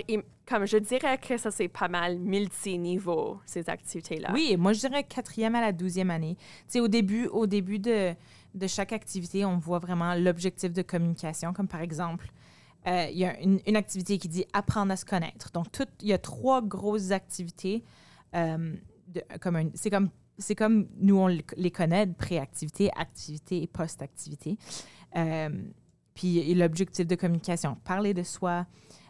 comme 0.46 0.66
je 0.66 0.76
dirais 0.76 1.18
que 1.18 1.36
ça, 1.36 1.50
c'est 1.50 1.68
pas 1.68 1.88
mal 1.88 2.18
multi-niveau, 2.18 3.40
ces 3.46 3.70
activités-là. 3.70 4.30
Oui, 4.32 4.56
moi, 4.58 4.72
je 4.72 4.80
dirais 4.80 5.04
quatrième 5.04 5.54
à 5.54 5.60
la 5.60 5.72
douzième 5.72 6.10
année. 6.10 6.36
Tu 6.36 6.44
sais, 6.66 6.80
au 6.80 6.88
début, 6.88 7.26
au 7.28 7.46
début 7.46 7.78
de, 7.78 8.14
de 8.54 8.66
chaque 8.66 8.92
activité, 8.92 9.44
on 9.44 9.58
voit 9.58 9.78
vraiment 9.78 10.14
l'objectif 10.14 10.72
de 10.72 10.82
communication, 10.82 11.52
comme 11.52 11.68
par 11.68 11.80
exemple, 11.80 12.26
euh, 12.86 13.06
il 13.10 13.18
y 13.18 13.24
a 13.24 13.38
une, 13.40 13.60
une, 13.66 13.76
activité 13.76 14.18
qui 14.18 14.28
dit 14.28 14.44
apprendre 14.52 14.92
à 14.92 14.96
se 14.96 15.06
connaître. 15.06 15.50
Donc, 15.52 15.66
il 16.02 16.08
y 16.08 16.12
a 16.12 16.18
trois 16.18 16.60
grosses 16.60 17.12
activités. 17.12 17.82
Euh, 18.34 18.74
c'est 19.74 19.90
comme 19.90 20.10
c'est 20.38 20.54
comme 20.54 20.88
nous, 20.98 21.16
on 21.16 21.28
les 21.28 21.70
connaît, 21.70 22.06
préactivité, 22.06 22.90
activité 22.96 23.62
et 23.62 23.66
post-activité. 23.66 24.58
Euh, 25.16 25.50
puis 26.14 26.54
l'objectif 26.54 27.06
de 27.06 27.14
communication, 27.14 27.76
parler 27.84 28.14
de 28.14 28.22
soi, 28.22 28.66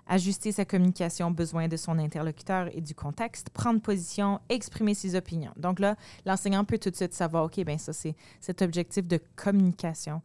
ajuster 0.06 0.52
sa 0.52 0.64
communication 0.64 1.28
aux 1.28 1.34
besoins 1.34 1.68
de 1.68 1.76
son 1.76 1.98
interlocuteur 1.98 2.68
et 2.76 2.80
du 2.80 2.94
contexte, 2.94 3.50
prendre 3.50 3.80
position, 3.80 4.40
exprimer 4.48 4.94
ses 4.94 5.14
opinions. 5.14 5.52
Donc 5.56 5.80
là, 5.80 5.96
l'enseignant 6.26 6.64
peut 6.64 6.78
tout 6.78 6.90
de 6.90 6.96
suite 6.96 7.14
savoir, 7.14 7.44
OK, 7.44 7.62
bien 7.64 7.78
ça, 7.78 7.92
c'est 7.92 8.14
cet 8.40 8.62
objectif 8.62 9.06
de 9.06 9.18
communication. 9.36 10.22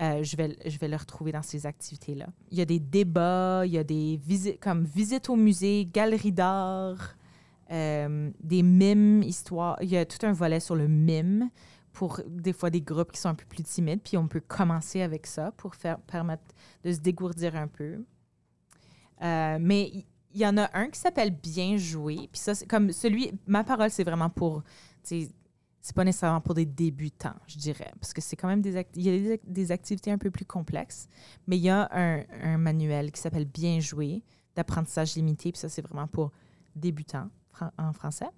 Euh, 0.00 0.22
je, 0.22 0.36
vais, 0.36 0.56
je 0.66 0.78
vais 0.78 0.88
le 0.88 0.96
retrouver 0.96 1.32
dans 1.32 1.42
ces 1.42 1.66
activités-là. 1.66 2.26
Il 2.50 2.58
y 2.58 2.62
a 2.62 2.64
des 2.64 2.80
débats, 2.80 3.62
il 3.66 3.72
y 3.72 3.78
a 3.78 3.84
des 3.84 4.16
visites 4.16 4.58
comme 4.58 4.84
visites 4.84 5.28
au 5.28 5.36
musée, 5.36 5.86
galeries 5.86 6.32
d'art, 6.32 7.14
euh, 7.72 8.30
des 8.40 8.62
mimes, 8.62 9.22
histoires. 9.22 9.78
Il 9.80 9.88
y 9.88 9.96
a 9.96 10.04
tout 10.04 10.24
un 10.26 10.32
volet 10.32 10.60
sur 10.60 10.76
le 10.76 10.88
mime 10.88 11.48
pour 11.92 12.20
des 12.26 12.52
fois 12.52 12.70
des 12.70 12.82
groupes 12.82 13.12
qui 13.12 13.20
sont 13.20 13.30
un 13.30 13.34
peu 13.34 13.46
plus 13.46 13.62
timides. 13.62 14.02
Puis 14.02 14.16
on 14.16 14.28
peut 14.28 14.40
commencer 14.40 15.00
avec 15.00 15.26
ça 15.26 15.52
pour 15.52 15.74
faire, 15.74 15.98
permettre 16.00 16.42
de 16.84 16.92
se 16.92 17.00
dégourdir 17.00 17.56
un 17.56 17.68
peu. 17.68 18.04
Euh, 19.22 19.58
mais 19.60 19.90
il 20.34 20.40
y, 20.40 20.46
en 20.46 20.56
a 20.58 20.68
un 20.76 20.88
qui 20.88 20.98
s'appelle 20.98 21.30
Bien 21.30 21.76
jouer. 21.76 22.28
Puis 22.30 22.40
ça, 22.40 22.54
c'est 22.54 22.66
comme 22.66 22.92
celui, 22.92 23.32
ma 23.46 23.64
parole, 23.64 23.90
c'est 23.90 24.04
vraiment 24.04 24.30
pour, 24.30 24.62
c'est 25.02 25.30
pas 25.94 26.04
nécessairement 26.04 26.40
pour 26.40 26.54
des 26.54 26.66
débutants, 26.66 27.36
je 27.46 27.58
dirais, 27.58 27.92
parce 28.00 28.12
que 28.12 28.20
c'est 28.20 28.36
quand 28.36 28.48
même 28.48 28.62
des, 28.62 28.86
il 28.94 29.02
y 29.02 29.32
a 29.32 29.36
des, 29.44 29.72
activités 29.72 30.10
un 30.10 30.16
peu 30.16 30.30
plus 30.30 30.46
complexes, 30.46 31.06
mais 31.46 31.58
il 31.58 31.62
y 31.62 31.68
a 31.68 31.88
un, 31.92 32.24
un 32.42 32.56
manuel 32.56 33.12
qui 33.12 33.20
s'appelle 33.20 33.44
Bien 33.44 33.78
jouer 33.80 34.22
d'apprentissage 34.56 35.16
limité, 35.16 35.52
puis 35.52 35.60
ça, 35.60 35.68
c'est 35.68 35.82
vraiment 35.82 36.06
pour 36.06 36.32
débutants 36.74 37.28
en 37.78 37.92
français. 37.92 38.28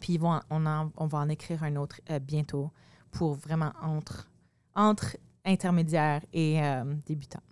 Puis 0.00 0.18
vont, 0.18 0.40
on, 0.50 0.90
on 0.96 1.06
va 1.06 1.18
en 1.18 1.28
écrire 1.28 1.62
un 1.62 1.76
autre 1.76 2.00
euh, 2.10 2.18
bientôt 2.18 2.70
pour 3.10 3.34
vraiment 3.34 3.72
entre, 3.80 4.28
entre 4.74 5.16
intermédiaires 5.44 6.22
et 6.32 6.62
euh, 6.62 6.84
débutants. 7.06 7.42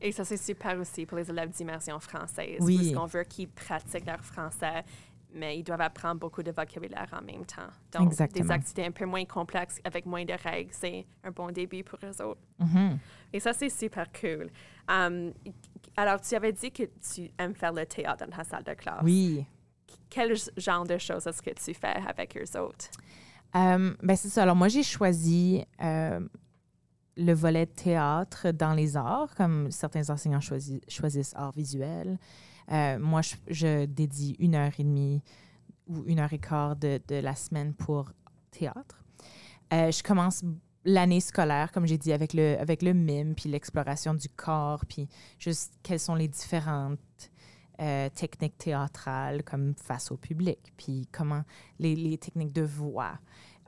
Et 0.00 0.12
ça, 0.12 0.24
c'est 0.24 0.36
super 0.36 0.78
aussi 0.78 1.06
pour 1.06 1.16
les 1.16 1.30
élèves 1.30 1.50
d'immersion 1.50 1.98
française. 1.98 2.58
Oui. 2.60 2.76
Parce 2.76 2.92
qu'on 2.92 3.18
veut 3.18 3.24
qu'ils 3.24 3.48
pratiquent 3.48 4.04
leur 4.04 4.22
français, 4.22 4.84
mais 5.32 5.58
ils 5.58 5.62
doivent 5.62 5.80
apprendre 5.80 6.20
beaucoup 6.20 6.42
de 6.42 6.50
vocabulaire 6.50 7.08
en 7.12 7.22
même 7.22 7.46
temps. 7.46 7.70
Donc, 7.92 8.08
Exactement. 8.08 8.44
des 8.44 8.52
activités 8.52 8.84
un 8.84 8.90
peu 8.90 9.06
moins 9.06 9.24
complexes 9.24 9.80
avec 9.82 10.04
moins 10.04 10.24
de 10.24 10.34
règles, 10.34 10.72
c'est 10.72 11.06
un 11.22 11.30
bon 11.30 11.50
début 11.50 11.82
pour 11.82 11.98
eux 12.04 12.22
autres. 12.22 12.40
Mm-hmm. 12.60 12.98
Et 13.32 13.40
ça, 13.40 13.54
c'est 13.54 13.70
super 13.70 14.06
cool. 14.12 14.50
Um, 14.88 15.32
alors, 15.96 16.20
tu 16.20 16.34
avais 16.34 16.52
dit 16.52 16.70
que 16.70 16.82
tu 16.82 17.30
aimes 17.38 17.54
faire 17.54 17.72
le 17.72 17.86
théâtre 17.86 18.26
dans 18.26 18.36
ta 18.36 18.44
salle 18.44 18.64
de 18.64 18.74
classe. 18.74 19.02
Oui. 19.02 19.46
Quel 20.10 20.34
genre 20.56 20.84
de 20.84 20.98
choses 20.98 21.26
est-ce 21.26 21.42
que 21.42 21.50
tu 21.50 21.74
fais 21.74 21.96
avec 22.06 22.36
eux 22.36 22.58
autres? 22.58 22.90
Euh, 23.56 23.94
ben 24.02 24.16
c'est 24.16 24.28
ça. 24.28 24.42
Alors, 24.42 24.56
moi, 24.56 24.68
j'ai 24.68 24.82
choisi 24.82 25.64
euh, 25.82 26.20
le 27.16 27.32
volet 27.32 27.66
théâtre 27.66 28.50
dans 28.50 28.72
les 28.74 28.96
arts, 28.96 29.34
comme 29.36 29.70
certains 29.70 30.10
enseignants 30.10 30.40
choisissent 30.40 31.34
art 31.34 31.52
visuel. 31.52 32.18
Euh, 32.72 32.98
moi, 32.98 33.20
je, 33.48 33.84
dédie 33.86 34.36
une 34.38 34.54
heure 34.54 34.72
et 34.78 34.84
demie 34.84 35.22
ou 35.86 36.04
une 36.06 36.18
heure 36.18 36.32
et 36.32 36.38
quart 36.38 36.76
de, 36.76 37.00
la 37.10 37.34
semaine 37.34 37.74
pour 37.74 38.10
théâtre. 38.50 39.04
Euh, 39.72 39.90
je 39.90 40.02
commence 40.02 40.42
l'année 40.84 41.20
scolaire, 41.20 41.72
comme 41.72 41.86
j'ai 41.86 41.98
dit, 41.98 42.12
avec 42.12 42.32
le, 42.32 42.56
avec 42.58 42.82
le 42.82 42.92
mime, 42.92 43.34
puis 43.34 43.48
l'exploration 43.48 44.14
du 44.14 44.28
corps, 44.28 44.84
puis 44.86 45.08
juste 45.38 45.74
quelles 45.82 46.00
sont 46.00 46.14
les 46.14 46.28
différentes 46.28 46.98
euh, 47.80 48.08
techniques 48.10 48.58
théâtrales 48.58 49.42
comme 49.42 49.74
face 49.74 50.10
au 50.10 50.16
public, 50.16 50.72
puis 50.76 51.08
comment 51.12 51.42
les, 51.78 52.18
techniques 52.18 52.52
de 52.52 52.62
voix. 52.62 53.18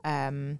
Euh, 0.05 0.55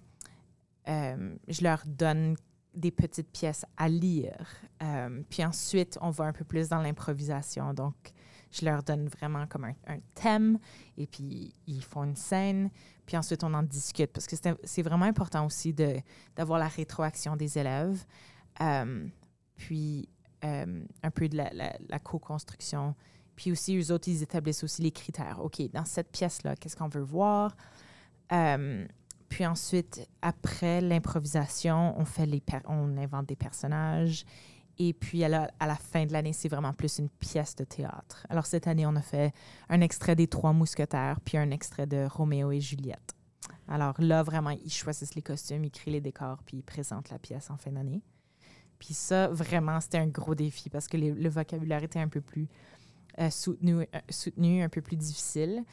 je 0.86 1.62
leur 1.62 1.82
donne 1.86 2.36
des 2.74 2.90
petites 2.90 3.30
pièces 3.30 3.64
à 3.76 3.88
lire. 3.88 4.46
Euh, 4.82 5.22
puis 5.28 5.44
ensuite, 5.44 5.98
on 6.00 6.10
va 6.10 6.24
un 6.24 6.32
peu 6.32 6.44
plus 6.44 6.68
dans 6.68 6.80
l'improvisation. 6.80 7.74
Donc, 7.74 7.94
je 8.50 8.64
leur 8.64 8.82
donne 8.82 9.08
vraiment 9.08 9.46
comme 9.46 9.64
un, 9.64 9.98
thème 10.14 10.58
et 10.96 11.06
puis 11.06 11.54
ils 11.66 11.82
font 11.82 12.04
une 12.04 12.16
scène. 12.16 12.70
Puis 13.04 13.16
ensuite, 13.16 13.44
on 13.44 13.52
en 13.52 13.62
discute 13.62 14.12
parce 14.12 14.26
que 14.26 14.36
c'est 14.64 14.82
vraiment 14.82 15.04
important 15.04 15.44
aussi 15.44 15.74
d'avoir 16.36 16.58
la 16.58 16.68
rétroaction 16.68 17.36
des 17.36 17.58
élèves. 17.58 18.04
Euh, 18.60 19.06
puis 19.56 20.08
euh, 20.44 20.84
un 21.02 21.10
peu 21.10 21.28
de 21.28 21.36
la, 21.36 21.98
co-construction. 21.98 22.94
Puis 23.38 23.52
aussi, 23.52 23.78
eux 23.78 23.92
autres, 23.92 24.08
ils 24.08 24.24
établissent 24.24 24.64
aussi 24.64 24.82
les 24.82 24.90
critères. 24.90 25.38
OK, 25.40 25.62
dans 25.72 25.84
cette 25.84 26.10
pièce-là, 26.10 26.56
qu'est-ce 26.56 26.76
qu'on 26.76 26.88
veut 26.88 27.00
voir? 27.00 27.56
Puis 28.28 29.46
ensuite, 29.46 30.08
après 30.22 30.80
l'improvisation, 30.80 31.94
on 31.96 32.04
fait 32.04 32.26
les 32.26 32.42
on 32.66 32.96
invente 32.96 33.26
des 33.26 33.36
personnages. 33.36 34.24
Et 34.80 34.92
puis 34.92 35.22
à 35.22 35.28
la, 35.28 35.52
à 35.60 35.68
la 35.68 35.76
fin 35.76 36.04
de 36.04 36.12
l'année, 36.12 36.32
c'est 36.32 36.48
vraiment 36.48 36.72
plus 36.72 36.98
une 36.98 37.08
pièce 37.08 37.54
de 37.54 37.62
théâtre. 37.62 38.26
Alors 38.28 38.44
cette 38.44 38.66
année, 38.66 38.86
on 38.86 38.96
a 38.96 39.02
fait 39.02 39.32
un 39.68 39.82
extrait 39.82 40.16
des 40.16 40.26
Trois 40.26 40.52
Mousquetaires, 40.52 41.20
puis 41.20 41.38
un 41.38 41.52
extrait 41.52 41.86
de 41.86 42.08
Roméo 42.10 42.50
et 42.50 42.60
Juliette. 42.60 43.14
Alors 43.68 43.94
là, 44.00 44.24
vraiment, 44.24 44.50
ils 44.50 44.72
choisissent 44.72 45.14
les 45.14 45.22
costumes, 45.22 45.64
ils 45.64 45.70
créent 45.70 45.92
les 45.92 46.00
décors, 46.00 46.42
puis 46.44 46.56
ils 46.56 46.64
présentent 46.64 47.10
la 47.10 47.20
pièce 47.20 47.50
en 47.50 47.56
fin 47.56 47.70
d'année. 47.70 48.02
Puis 48.80 48.94
ça, 48.94 49.28
vraiment, 49.28 49.80
c'était 49.80 49.98
un 49.98 50.06
gros 50.08 50.34
défi 50.34 50.70
parce 50.70 50.88
que 50.88 50.96
le 50.96 51.28
vocabulaire 51.28 51.84
était 51.84 52.00
un 52.00 52.08
peu 52.08 52.20
plus 52.20 52.48
euh, 53.18 53.30
soutenu, 53.30 53.80
euh, 53.80 53.84
soutenu, 54.10 54.62
un 54.62 54.68
peu 54.68 54.80
plus 54.80 54.96
difficile. 54.96 55.64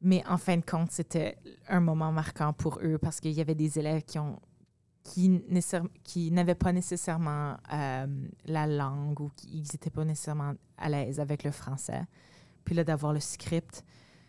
Mais 0.00 0.24
en 0.26 0.38
fin 0.38 0.56
de 0.56 0.64
compte, 0.64 0.90
c'était 0.90 1.36
un 1.68 1.80
moment 1.80 2.10
marquant 2.10 2.52
pour 2.52 2.78
eux 2.82 2.96
parce 2.96 3.20
qu'il 3.20 3.32
y 3.32 3.40
avait 3.40 3.54
des 3.54 3.78
élèves 3.78 4.02
qui 4.02 4.18
ont 4.18 4.40
qui, 5.02 6.30
n'avaient 6.30 6.54
pas 6.54 6.72
nécessairement 6.72 7.56
euh, 7.72 8.06
la 8.44 8.66
langue 8.66 9.20
ou 9.20 9.30
qui 9.34 9.56
n'étaient 9.56 9.90
pas 9.90 10.04
nécessairement 10.04 10.54
à 10.76 10.88
l'aise 10.88 11.20
avec 11.20 11.42
le 11.42 11.50
français. 11.50 12.02
Puis 12.64 12.74
là, 12.74 12.84
d'avoir 12.84 13.12
le 13.12 13.20
script, 13.20 13.84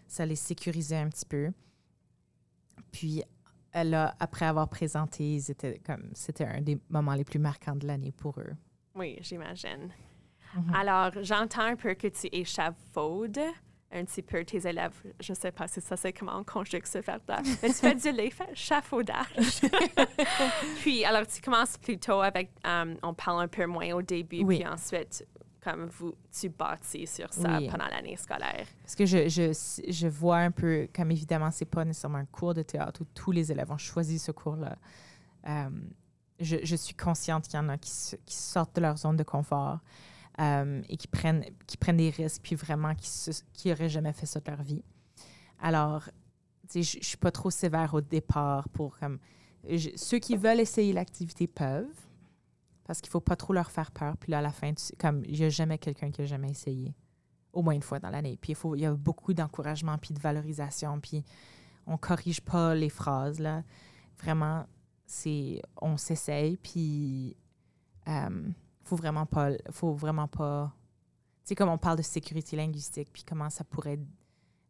ça 0.07 0.25
les 0.25 0.35
sécurisait 0.35 0.97
un 0.97 1.09
petit 1.09 1.25
peu. 1.25 1.51
Puis 2.91 3.21
là, 3.73 4.15
après 4.19 4.45
avoir 4.45 4.69
présenté, 4.69 5.39
c'était 5.39 6.45
un 6.45 6.61
des 6.61 6.79
moments 6.89 7.15
les 7.15 7.25
plus 7.25 7.39
marquants 7.39 7.75
de 7.75 7.85
l'année 7.85 8.11
pour 8.11 8.39
eux. 8.39 8.53
Oui, 8.95 9.17
j'imagine. 9.21 9.91
Mm-hmm. 10.55 10.75
Alors, 10.75 11.11
j'entends 11.23 11.61
un 11.63 11.75
peu 11.75 11.93
que 11.93 12.07
tu 12.07 12.27
échafaudes 12.31 13.39
un 13.93 14.05
petit 14.05 14.21
peu 14.21 14.43
tes 14.43 14.67
élèves. 14.67 14.93
Je 15.19 15.31
ne 15.31 15.37
sais 15.37 15.51
pas 15.51 15.67
si 15.67 15.81
ça, 15.81 15.97
c'est 15.97 16.13
comment 16.13 16.37
on 16.37 16.43
conjugue 16.43 16.85
ce 16.85 16.99
verbe-là. 16.99 17.41
Mais 17.61 17.69
tu 17.69 17.75
fais 17.75 17.95
du 17.95 18.11
l'échafaudage. 18.11 19.61
puis, 20.81 21.03
alors, 21.03 21.27
tu 21.27 21.41
commences 21.41 21.77
plutôt 21.77 22.21
avec, 22.21 22.51
um, 22.63 22.95
on 23.03 23.13
parle 23.13 23.43
un 23.43 23.47
peu 23.47 23.65
moins 23.65 23.91
au 23.93 24.01
début, 24.01 24.45
puis 24.45 24.65
ensuite, 24.65 25.25
comme 25.61 25.85
vous, 25.85 26.15
tu 26.31 26.49
bâtis 26.49 27.07
sur 27.07 27.31
ça 27.33 27.59
pendant 27.69 27.87
l'année 27.87 28.15
scolaire. 28.17 28.65
Parce 28.81 28.95
que 28.95 29.05
je, 29.05 29.27
je, 29.29 29.51
je, 29.87 30.07
vois 30.07 30.37
un 30.37 30.51
peu, 30.51 30.87
comme 30.93 31.11
évidemment, 31.11 31.51
c'est 31.51 31.65
pas 31.65 31.85
nécessairement 31.85 32.17
un 32.17 32.25
cours 32.25 32.53
de 32.53 32.63
théâtre 32.63 33.01
où 33.01 33.05
tous 33.13 33.31
les 33.31 33.51
élèves 33.51 33.71
ont 33.71 33.77
choisi 33.77 34.17
ce 34.17 34.31
cours-là. 34.31 34.77
Um, 35.43 35.89
je, 36.39 36.57
je, 36.63 36.75
suis 36.75 36.95
consciente 36.95 37.47
qu'il 37.47 37.55
y 37.55 37.59
en 37.59 37.69
a 37.69 37.77
qui, 37.77 37.91
qui 38.25 38.35
sortent 38.35 38.75
de 38.75 38.81
leur 38.81 38.97
zone 38.97 39.17
de 39.17 39.23
confort. 39.23 39.79
Euh, 40.39 40.81
et 40.87 40.95
qui 40.95 41.07
prennent, 41.07 41.43
qui 41.67 41.75
prennent 41.75 41.97
des 41.97 42.09
risques, 42.09 42.41
puis 42.41 42.55
vraiment 42.55 42.95
qui 42.95 43.67
n'auraient 43.67 43.89
jamais 43.89 44.13
fait 44.13 44.25
ça 44.25 44.39
de 44.39 44.49
leur 44.49 44.63
vie. 44.63 44.81
Alors, 45.59 46.09
je 46.73 46.79
ne 46.79 46.83
suis 46.83 47.17
pas 47.17 47.31
trop 47.31 47.51
sévère 47.51 47.93
au 47.93 48.01
départ 48.01 48.69
pour 48.69 48.97
comme. 48.97 49.19
ceux 49.95 50.19
qui 50.19 50.37
veulent 50.37 50.61
essayer 50.61 50.93
l'activité 50.93 51.47
peuvent, 51.47 52.07
parce 52.85 53.01
qu'il 53.01 53.09
ne 53.09 53.11
faut 53.11 53.19
pas 53.19 53.35
trop 53.35 53.51
leur 53.51 53.71
faire 53.71 53.91
peur. 53.91 54.15
Puis 54.17 54.31
là, 54.31 54.39
à 54.39 54.41
la 54.41 54.51
fin, 54.51 54.71
comme 54.97 55.21
il 55.25 55.39
n'y 55.39 55.45
a 55.45 55.49
jamais 55.49 55.77
quelqu'un 55.77 56.11
qui 56.11 56.21
a 56.21 56.25
jamais 56.25 56.51
essayé, 56.51 56.95
au 57.51 57.61
moins 57.61 57.73
une 57.73 57.83
fois 57.83 57.99
dans 57.99 58.09
l'année. 58.09 58.37
Puis 58.39 58.53
il, 58.53 58.55
faut, 58.55 58.75
il 58.75 58.81
y 58.81 58.85
a 58.85 58.93
beaucoup 58.93 59.33
d'encouragement, 59.33 59.97
puis 59.97 60.13
de 60.13 60.19
valorisation, 60.19 60.99
puis 61.01 61.25
on 61.85 61.93
ne 61.93 61.97
corrige 61.97 62.39
pas 62.39 62.73
les 62.73 62.89
phrases. 62.89 63.39
Là. 63.39 63.63
Vraiment, 64.17 64.65
c'est 65.05 65.61
on 65.81 65.97
s'essaye, 65.97 66.55
puis. 66.55 67.35
Euh, 68.07 68.49
faut 68.83 68.95
vraiment 68.95 69.25
pas, 69.25 69.51
faut 69.71 69.93
vraiment 69.93 70.27
pas. 70.27 70.73
Tu 71.43 71.49
sais, 71.49 71.55
comme 71.55 71.69
on 71.69 71.77
parle 71.77 71.97
de 71.97 72.03
sécurité 72.03 72.55
linguistique, 72.55 73.09
puis 73.11 73.23
comment 73.23 73.49
ça 73.49 73.63
pourrait, 73.63 73.99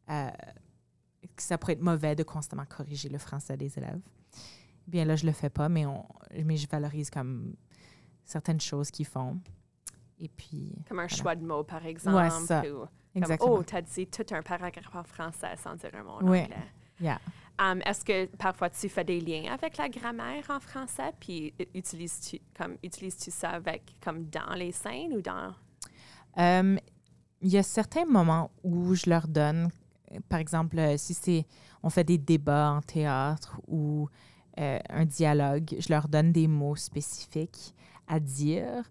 euh, 0.09 0.29
ça 1.37 1.57
pourrait 1.57 1.73
être 1.73 1.81
mauvais 1.81 2.15
de 2.15 2.23
constamment 2.23 2.65
corriger 2.65 3.09
le 3.09 3.17
français 3.17 3.57
des 3.57 3.77
élèves. 3.77 4.01
Bien 4.87 5.05
là, 5.05 5.15
je 5.15 5.25
le 5.25 5.31
fais 5.31 5.49
pas, 5.49 5.69
mais, 5.69 5.85
on, 5.85 6.05
mais 6.45 6.57
je 6.57 6.67
valorise 6.67 7.09
comme 7.09 7.55
certaines 8.25 8.61
choses 8.61 8.89
qu'ils 8.91 9.05
font. 9.05 9.39
Et 10.19 10.29
puis. 10.29 10.75
Comme 10.87 10.99
un 10.99 11.07
choix 11.07 11.35
de 11.35 11.45
mots, 11.45 11.63
par 11.63 11.85
exemple. 11.85 12.17
Ouais, 12.17 12.29
ça. 12.29 12.63
Exactement. 13.13 13.55
oh, 13.55 13.63
tu 13.63 13.75
as 13.75 13.81
dit 13.81 14.07
tout 14.07 14.25
un 14.31 14.41
paragraphe 14.41 14.95
en 14.95 15.03
français 15.03 15.55
sans 15.57 15.75
dire 15.75 15.91
un 15.93 16.03
mot 16.03 16.11
en 16.11 16.21
anglais. 16.21 16.49
Yeah. 16.99 17.19
Est-ce 17.85 18.03
que 18.03 18.25
parfois 18.37 18.69
tu 18.69 18.89
fais 18.89 19.03
des 19.03 19.21
liens 19.21 19.53
avec 19.53 19.77
la 19.77 19.87
grammaire 19.87 20.43
en 20.49 20.59
français, 20.59 21.11
puis 21.19 21.53
utilises-tu 21.75 22.39
comme 22.57 22.77
utilises-tu 22.83 23.31
ça 23.31 23.51
avec 23.51 23.95
comme 24.03 24.25
dans 24.25 24.53
les 24.55 24.71
scènes 24.71 25.13
ou 25.13 25.21
dans? 25.21 25.53
Il 27.43 27.49
y 27.49 27.57
a 27.57 27.63
certains 27.63 28.05
moments 28.05 28.51
où 28.63 28.93
je 28.93 29.09
leur 29.09 29.27
donne 29.27 29.69
par 30.29 30.39
exemple, 30.39 30.77
euh, 30.79 30.97
si 30.97 31.13
c'est 31.13 31.45
on 31.83 31.89
fait 31.89 32.03
des 32.03 32.17
débats 32.17 32.71
en 32.71 32.81
théâtre 32.81 33.59
ou 33.67 34.07
euh, 34.59 34.79
un 34.89 35.05
dialogue, 35.05 35.75
je 35.79 35.89
leur 35.89 36.07
donne 36.07 36.31
des 36.31 36.47
mots 36.47 36.75
spécifiques 36.75 37.73
à 38.07 38.19
dire 38.19 38.83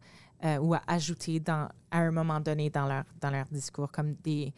euh, 0.45 0.59
ou 0.59 0.75
à 0.75 0.83
ajouter 0.87 1.43
à 1.47 1.69
un 1.93 2.11
moment 2.11 2.41
donné 2.41 2.71
dans 2.71 2.87
leur, 2.87 3.05
dans 3.21 3.31
leur 3.31 3.47
discours, 3.47 3.93
comme 3.93 4.15
des, 4.15 4.55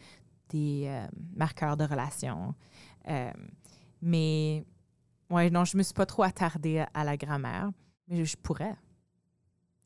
des 0.49 1.03
marqueurs 1.35 1.75
de 1.77 1.83
relation. 1.83 2.55
Mais, 4.03 4.65
ouais, 5.29 5.49
non, 5.49 5.65
je 5.65 5.77
me 5.77 5.83
suis 5.83 5.93
pas 5.93 6.05
trop 6.05 6.23
attardée 6.23 6.85
à, 6.93 7.03
la 7.03 7.17
grammaire, 7.17 7.71
mais 8.07 8.17
je, 8.17 8.23
je 8.31 8.37
pourrais. 8.37 8.75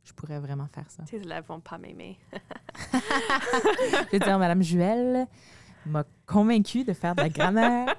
Je 0.04 0.14
pourrais 0.14 0.40
vraiment 0.40 0.68
faire 0.68 0.90
ça. 0.90 1.04
Tes 1.04 1.18
élèves 1.18 1.46
vont 1.48 1.60
pas 1.60 1.78
m'aimer. 1.78 2.18
Je 2.92 4.12
veux 4.14 4.20
dire, 4.20 4.40
Madame 4.40 4.62
Juel 4.64 5.28
m'a 5.86 6.06
convaincue 6.26 6.84
de 6.86 6.94
faire 6.94 7.14
de 7.14 7.22
la 7.22 7.30
grammaire. 7.30 7.94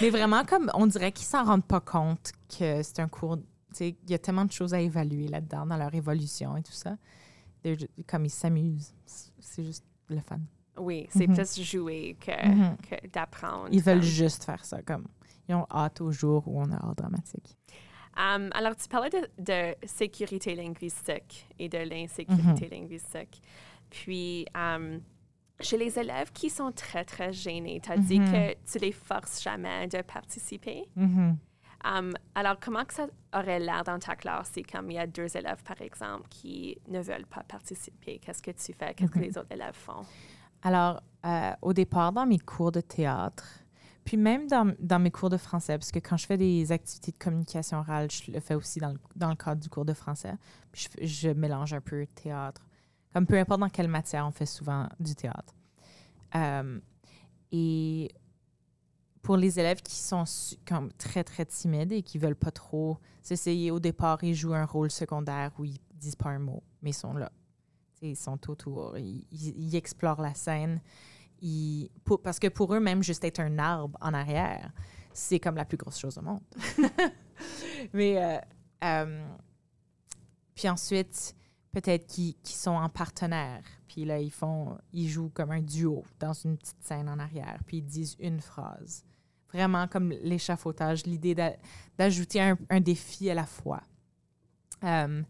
Mais 0.00 0.10
vraiment, 0.10 0.44
comme 0.44 0.70
on 0.74 0.86
dirait 0.88 1.12
qu'ils 1.12 1.26
s'en 1.26 1.44
rendent 1.44 1.64
pas 1.66 1.80
compte 1.80 2.32
que 2.48 2.82
c'est 2.82 2.98
un 2.98 3.06
cours. 3.08 3.36
tu 3.36 3.44
sais, 3.72 3.96
Il 4.04 4.10
y 4.10 4.14
a 4.14 4.18
tellement 4.18 4.44
de 4.44 4.50
choses 4.50 4.74
à 4.74 4.80
évaluer 4.80 5.28
là-dedans, 5.28 5.66
dans 5.66 5.76
leur 5.76 5.94
évolution 5.94 6.56
et 6.56 6.62
tout 6.64 6.72
ça. 6.72 6.96
They're 7.62 7.76
Comme 8.08 8.24
ils 8.24 8.30
s'amusent. 8.30 8.92
C'est- 9.04 9.62
juste 9.64 9.84
le 10.08 10.20
fun. 10.20 10.40
Oui, 10.78 11.06
c'est 11.10 11.26
Mhm. 11.28 11.34
plus 11.36 11.62
jouer 11.62 12.16
que, 12.20 12.46
Mhm. 12.48 12.76
que 12.78 13.08
d'apprendre. 13.08 13.68
Ils 13.70 13.82
veulent 13.82 14.00
comme. 14.00 14.08
juste 14.08 14.44
faire 14.44 14.64
ça. 14.64 14.82
Comme, 14.82 15.06
ils 15.48 15.54
ont 15.54 15.66
hâte 15.70 16.00
au 16.00 16.10
jour 16.12 16.46
où 16.46 16.60
on 16.60 16.70
a 16.70 16.76
art 16.76 16.94
dramatique. 16.96 17.56
Um, 18.16 18.48
alors, 18.54 18.74
tu 18.76 18.88
parlais 18.88 19.10
de, 19.10 19.28
de 19.38 19.74
sécurité 19.86 20.54
linguistique 20.54 21.46
et 21.58 21.68
de 21.68 21.78
l'insécurité 21.78 22.68
linguistique. 22.68 23.42
Puis, 23.90 24.46
um, 24.54 25.00
chez 25.60 25.76
les 25.76 25.98
élèves 25.98 26.32
qui 26.32 26.48
sont 26.50 26.72
très, 26.72 27.04
très 27.04 27.32
gênés, 27.32 27.80
tu 27.82 27.92
as 27.92 27.98
dit 27.98 28.18
Mhm. 28.20 28.32
que 28.32 28.54
tu 28.72 28.78
les 28.78 28.92
forces 28.92 29.42
jamais 29.42 29.86
de 29.88 30.00
participer? 30.02 30.84
Mhm. 30.96 31.36
Um, 31.84 32.12
alors, 32.34 32.56
comment 32.58 32.84
que 32.84 32.94
ça 32.94 33.06
aurait 33.34 33.60
l'air 33.60 33.84
dans 33.84 33.98
ta 33.98 34.16
classe 34.16 34.50
si, 34.52 34.62
comme 34.62 34.90
il 34.90 34.94
y 34.94 34.98
a 34.98 35.06
deux 35.06 35.36
élèves, 35.36 35.62
par 35.62 35.80
exemple, 35.82 36.26
qui 36.30 36.78
ne 36.88 37.00
veulent 37.00 37.26
pas 37.26 37.42
participer? 37.42 38.18
Qu'est-ce 38.18 38.42
que 38.42 38.50
tu 38.50 38.72
fais? 38.72 38.94
Qu'est-ce 38.94 39.10
que 39.10 39.18
Mhm. 39.18 39.24
les 39.24 39.38
autres 39.38 39.52
élèves 39.52 39.74
font? 39.76 40.02
Alors, 40.62 41.02
euh, 41.26 41.52
au 41.62 41.72
départ, 41.74 42.12
dans 42.12 42.26
mes 42.26 42.38
cours 42.38 42.72
de 42.72 42.80
théâtre, 42.80 43.60
puis 44.06 44.16
même 44.16 44.46
dans, 44.46 44.98
mes 45.00 45.10
cours 45.10 45.30
de 45.30 45.36
français, 45.36 45.76
parce 45.76 45.90
que 45.90 45.98
quand 45.98 46.16
je 46.16 46.26
fais 46.26 46.38
des 46.38 46.70
activités 46.70 47.10
de 47.10 47.18
communication 47.18 47.78
orale, 47.78 48.08
je 48.08 48.30
le 48.30 48.38
fais 48.38 48.54
aussi 48.54 48.78
dans 48.78 48.92
le, 48.92 49.34
cadre 49.34 49.60
du 49.60 49.68
cours 49.68 49.84
de 49.84 49.94
français. 49.94 50.34
Puis 50.70 50.86
je, 51.02 51.30
mélange 51.30 51.72
un 51.74 51.80
peu 51.80 52.06
théâtre. 52.14 52.64
Comme 53.12 53.26
peu 53.26 53.36
importe 53.36 53.60
dans 53.60 53.68
quelle 53.68 53.88
matière, 53.88 54.24
on 54.24 54.30
fait 54.30 54.46
souvent 54.46 54.88
du 55.00 55.16
théâtre. 55.16 55.52
Euh, 56.36 56.78
et 57.50 58.12
pour 59.22 59.36
les 59.36 59.58
élèves 59.58 59.82
qui 59.82 59.96
sont 59.96 60.22
comme 60.64 60.92
très, 60.92 61.24
très 61.24 61.44
timides 61.44 61.90
et 61.90 62.02
qui 62.02 62.18
veulent 62.18 62.36
pas 62.36 62.52
trop 62.52 62.98
s'essayer 63.22 63.72
au 63.72 63.80
départ, 63.80 64.22
ils 64.22 64.36
jouent 64.36 64.54
un 64.54 64.66
rôle 64.66 64.92
secondaire 64.92 65.50
où 65.58 65.64
ils 65.64 65.80
disent 65.94 66.14
pas 66.14 66.30
un 66.30 66.38
mot, 66.38 66.62
mais 66.80 66.90
ils 66.90 66.94
sont 66.94 67.12
là. 67.12 67.32
Ils 68.02 68.14
sont 68.14 68.38
autour, 68.48 68.96
ils 68.96 69.74
explorent 69.74 70.22
la 70.22 70.34
scène. 70.34 70.80
Parce 72.22 72.38
que 72.38 72.48
pour 72.48 72.74
eux, 72.74 72.80
même 72.80 73.02
juste 73.02 73.24
être 73.24 73.40
un 73.40 73.58
arbre 73.58 73.98
en 74.00 74.14
arrière, 74.14 74.72
c'est 75.12 75.40
comme 75.40 75.56
la 75.56 75.64
plus 75.64 75.76
grosse 75.76 75.98
chose 75.98 76.18
au 76.18 76.22
monde. 76.22 76.42
mais, 77.92 78.22
euh, 78.22 78.38
euh, 78.84 79.26
puis 80.54 80.68
ensuite, 80.68 81.34
peut-être 81.72 82.06
qu'ils 82.06 82.34
qu'ils 82.36 82.56
sont 82.56 82.70
en 82.72 82.88
partenaire. 82.88 83.62
Puis 83.88 84.04
là, 84.04 84.18
ils 84.18 84.30
font, 84.32 84.76
ils 84.92 85.08
jouent 85.08 85.30
comme 85.30 85.50
un 85.50 85.62
duo 85.62 86.04
dans 86.18 86.32
une 86.32 86.56
petite 86.56 86.82
scène 86.82 87.08
en 87.08 87.18
arrière. 87.18 87.58
Puis 87.66 87.78
ils 87.78 87.84
disent 87.86 88.16
une 88.18 88.40
phrase. 88.40 89.04
Vraiment 89.52 89.86
comme 89.86 90.10
l'échafaudage, 90.10 91.06
l'idée 91.06 91.34
d'a- 91.34 91.56
d'ajouter 91.96 92.40
un, 92.40 92.58
un 92.68 92.80
défi 92.80 93.30
à 93.30 93.34
la 93.34 93.46
fois. 93.46 93.82
Euh, 94.84 95.22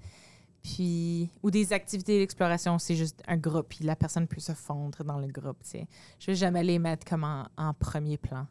puis, 0.67 1.31
ou 1.45 1.51
des 1.53 1.73
activités 1.73 2.19
d'exploration, 2.19 2.77
c'est 2.81 2.97
juste 2.97 3.23
un 3.29 3.37
groupe, 3.37 3.69
puis 3.69 3.85
la 3.85 3.95
personne 3.95 4.27
peut 4.27 4.41
se 4.41 4.51
fondre 4.53 5.05
dans 5.05 5.19
le 5.21 5.29
groupe, 5.29 5.63
tu 5.63 5.71
sais. 5.71 5.87
Je 6.19 6.27
vais 6.27 6.35
jamais 6.35 6.65
les 6.65 6.81
mettre 6.81 7.07
comme 7.09 7.23
en, 7.23 7.47
en 7.57 7.73
premier 7.73 8.17
plan. 8.19 8.49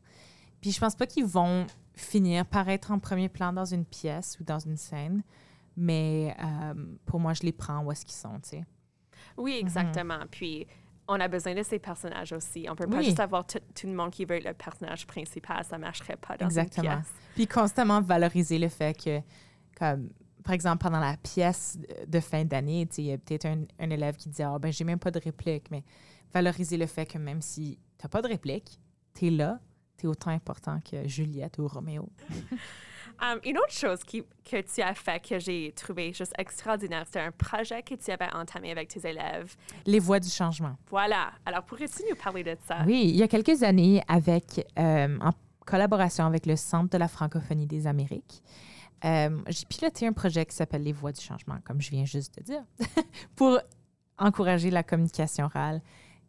Puis 0.62 0.72
je 0.72 0.80
pense 0.80 0.96
pas 0.96 1.08
qu'ils 1.08 1.26
vont 1.26 1.68
finir 1.94 2.46
par 2.46 2.70
être 2.70 2.92
en 2.92 3.00
premier 3.00 3.28
plan 3.28 3.52
dans 3.52 3.66
une 3.66 3.84
pièce 3.84 4.38
ou 4.40 4.46
dans 4.46 4.60
une 4.60 4.78
scène, 4.78 5.24
mais 5.76 6.34
euh, 6.42 6.74
pour 7.06 7.20
moi, 7.20 7.34
je 7.34 7.44
les 7.44 7.52
prends 7.52 7.84
où 7.84 7.92
est-ce 7.92 8.06
qu'ils 8.06 8.16
sont, 8.16 8.40
tu 8.40 8.50
sais. 8.52 8.64
Oui, 9.36 9.58
exactement. 9.60 10.20
Puis, 10.32 10.66
on 11.10 11.20
a 11.20 11.28
besoin 11.28 11.54
de 11.54 11.64
ces 11.64 11.80
personnages 11.80 12.32
aussi. 12.32 12.66
On 12.70 12.76
peut 12.78 12.88
pas 12.88 12.98
Oui. 13.00 13.06
juste 13.06 13.20
avoir 13.20 13.46
tout, 13.46 13.60
tout 13.76 13.88
le 13.88 13.94
monde 13.94 14.12
qui 14.12 14.24
veut 14.24 14.36
être 14.38 14.46
le 14.48 14.54
personnage 14.54 15.06
principal. 15.06 15.66
Ça 15.66 15.78
marcherait 15.78 16.16
pas 16.16 16.38
dans 16.38 16.46
Exactement. 16.46 16.94
une 16.94 16.98
pièce. 17.02 17.14
Puis 17.36 17.46
constamment 17.48 18.00
valoriser 18.02 18.58
le 18.58 18.70
fait 18.70 18.98
que, 18.98 19.20
comme, 19.78 20.10
par 20.46 20.54
exemple, 20.54 20.84
pendant 20.84 21.00
la 21.00 21.18
pièce 21.18 21.78
de 22.08 22.20
fin 22.20 22.46
d'année, 22.46 22.88
il 22.98 23.04
y 23.04 23.12
a 23.12 23.18
peut-être 23.18 23.46
un, 23.46 23.64
un 23.80 23.90
élève 23.90 24.16
qui 24.16 24.30
dit 24.30 24.44
Ah, 24.44 24.58
ben, 24.60 24.72
j'ai 24.72 24.84
même 24.84 25.00
pas 25.00 25.12
de 25.12 25.20
réplique, 25.20 25.72
mais 25.72 25.84
valoriser 26.32 26.78
le 26.78 26.86
fait 26.86 27.06
que 27.06 27.18
même 27.18 27.42
si 27.42 27.80
tu 27.98 28.06
n'as 28.06 28.10
pas 28.10 28.22
de 28.22 28.28
réplique, 28.28 28.80
tu 29.16 29.28
es 29.28 29.30
là, 29.32 29.60
tu 29.98 30.06
es 30.06 30.10
autant 30.10 30.30
important 30.30 30.80
que 30.80 31.08
Juliette 31.08 31.58
ou 31.58 31.68
Roméo. 31.68 32.08
Um, 33.22 33.40
une 33.46 33.58
autre 33.58 33.72
chose 33.72 34.04
qui, 34.04 34.24
que 34.44 34.62
tu 34.62 34.82
as 34.82 34.94
fait 34.94 35.26
que 35.26 35.40
j'ai 35.40 35.72
trouvé 35.72 36.12
juste 36.12 36.34
extraordinaire, 36.38 37.04
c'était 37.06 37.22
un 37.22 37.32
projet 37.32 37.82
que 37.82 37.96
tu 37.96 38.12
avais 38.12 38.28
entamé 38.34 38.72
avec 38.72 38.90
tes 38.90 39.08
élèves. 39.08 39.56
Les 39.86 40.00
voies 40.00 40.20
du 40.20 40.28
changement. 40.28 40.76
Voilà. 40.90 41.32
Alors, 41.46 41.64
pourrais-tu 41.64 42.04
nous 42.10 42.16
parler 42.18 42.44
de 42.44 42.58
ça? 42.68 42.80
Oui, 42.86 43.04
il 43.06 43.16
y 43.16 43.24
a 43.24 43.30
quelques 43.30 43.64
années, 43.64 44.04
avec, 44.10 44.68
euh, 44.78 45.18
en 45.22 45.32
collaboration 45.66 46.26
avec 46.26 46.46
le 46.46 46.58
Centre 46.58 46.90
de 46.90 46.98
la 46.98 47.08
francophonie 47.08 47.68
des 47.68 47.88
Amériques, 47.88 48.44
euh, 49.04 49.42
j'ai 49.48 49.66
piloté 49.66 50.08
un 50.08 50.14
projet 50.14 50.46
qui 50.46 50.56
s'appelle 50.56 50.84
Les 50.84 50.94
Voies 50.94 51.12
du 51.12 51.22
changement, 51.22 51.58
comme 51.64 51.82
je 51.82 51.90
viens 51.92 52.06
juste 52.06 52.38
de 52.38 52.44
dire, 52.44 52.64
pour 53.36 53.60
encourager 54.18 54.72
la 54.72 54.84
communication 54.84 55.46
orale 55.46 55.82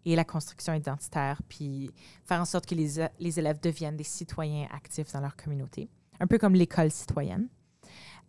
et 0.04 0.16
la 0.16 0.24
construction 0.24 0.74
identitaire, 0.74 1.40
puis 1.48 1.90
faire 2.24 2.40
en 2.40 2.44
sorte 2.44 2.66
que 2.66 2.74
les, 2.74 3.06
les 3.18 3.38
élèves 3.38 3.60
deviennent 3.60 3.96
des 3.96 4.04
citoyens 4.04 4.68
actifs 4.72 5.12
dans 5.12 5.20
leur 5.20 5.36
communauté, 5.36 5.88
un 6.20 6.26
peu 6.26 6.38
comme 6.38 6.54
l'école 6.54 6.90
citoyenne. 6.90 7.48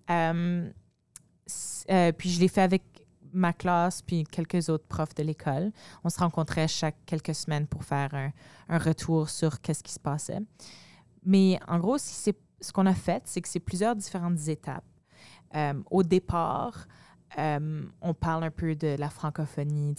Euh, 0.10 0.69
euh, 1.89 2.12
puis 2.12 2.30
je 2.30 2.39
l'ai 2.39 2.47
fait 2.47 2.62
avec 2.62 2.84
ma 3.34 3.54
classe 3.54 4.02
puis 4.02 4.23
quelques 4.23 4.69
autres 4.69 4.86
profs 4.88 5.13
de 5.15 5.23
l'école. 5.23 5.71
On 6.04 6.10
se 6.10 6.19
rencontrait 6.19 6.67
chaque 6.67 6.97
quelques 7.06 7.36
semaines 7.36 7.67
pour 7.67 7.84
faire 7.84 8.13
un, 8.13 8.78
retour 8.78 9.30
sur 9.30 9.62
qu'est-ce 9.62 9.84
qui 9.84 9.93
se 9.93 10.00
passait. 10.00 10.39
Mais 11.23 11.60
en 11.67 11.80
gros, 11.80 11.97
si 11.97 12.13
c'est- 12.13 12.39
ce 12.60 12.72
qu'on 12.72 12.86
a 12.86 12.93
fait, 12.93 13.24
c'est 13.26 13.41
que 13.41 13.48
c'est 13.48 13.60
plusieurs 13.60 13.96
différentes 13.96 14.48
étapes. 14.48 14.84
Euh, 15.56 15.74
au 15.91 16.04
départ, 16.04 16.88
euh, 17.38 17.84
on 18.02 18.13
parle 18.13 18.43
un 18.43 18.52
peu 18.52 18.76
de 18.76 18.96
la 18.98 19.10
francophonie. 19.10 19.96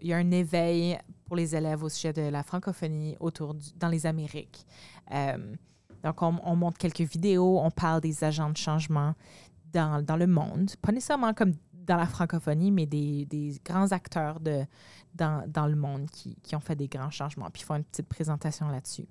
Il 0.00 0.08
y 0.08 0.12
a 0.12 0.16
un 0.16 0.30
éveil 0.30 0.98
pour 1.26 1.36
les 1.36 1.54
élèves 1.54 1.82
au 1.82 1.88
sujet 1.88 2.12
de 2.12 2.22
la 2.22 2.42
francophonie 2.42 3.16
autour 3.20 3.54
dans 3.76 3.88
les 3.88 4.06
Amériques. 4.06 4.66
Euh, 5.12 5.54
donc, 6.02 6.22
on, 6.22 6.38
on 6.44 6.56
montre 6.56 6.78
quelques 6.78 7.00
vidéos, 7.00 7.58
on 7.60 7.70
parle 7.70 8.00
des 8.00 8.24
agents 8.24 8.50
de 8.50 8.56
changement 8.56 9.14
dans, 9.72 10.16
le 10.16 10.26
monde. 10.26 10.70
Pas 10.80 10.92
nécessairement 10.92 11.34
comme 11.34 11.52
dans 11.72 11.96
la 11.96 12.06
francophonie, 12.06 12.70
mais 12.70 12.86
des, 12.86 13.60
grands 13.64 13.90
acteurs 13.92 14.38
dans 14.40 15.66
le 15.66 15.76
monde 15.76 16.08
qui, 16.10 16.36
qui 16.42 16.54
ont 16.56 16.60
fait 16.60 16.76
des 16.76 16.88
grands 16.88 17.10
changements. 17.10 17.50
Puis 17.50 17.62
ils 17.62 17.66
font 17.66 17.76
une 17.76 17.84
petite 17.84 18.08
présentation 18.08 18.68
là-dessus. 18.68 19.06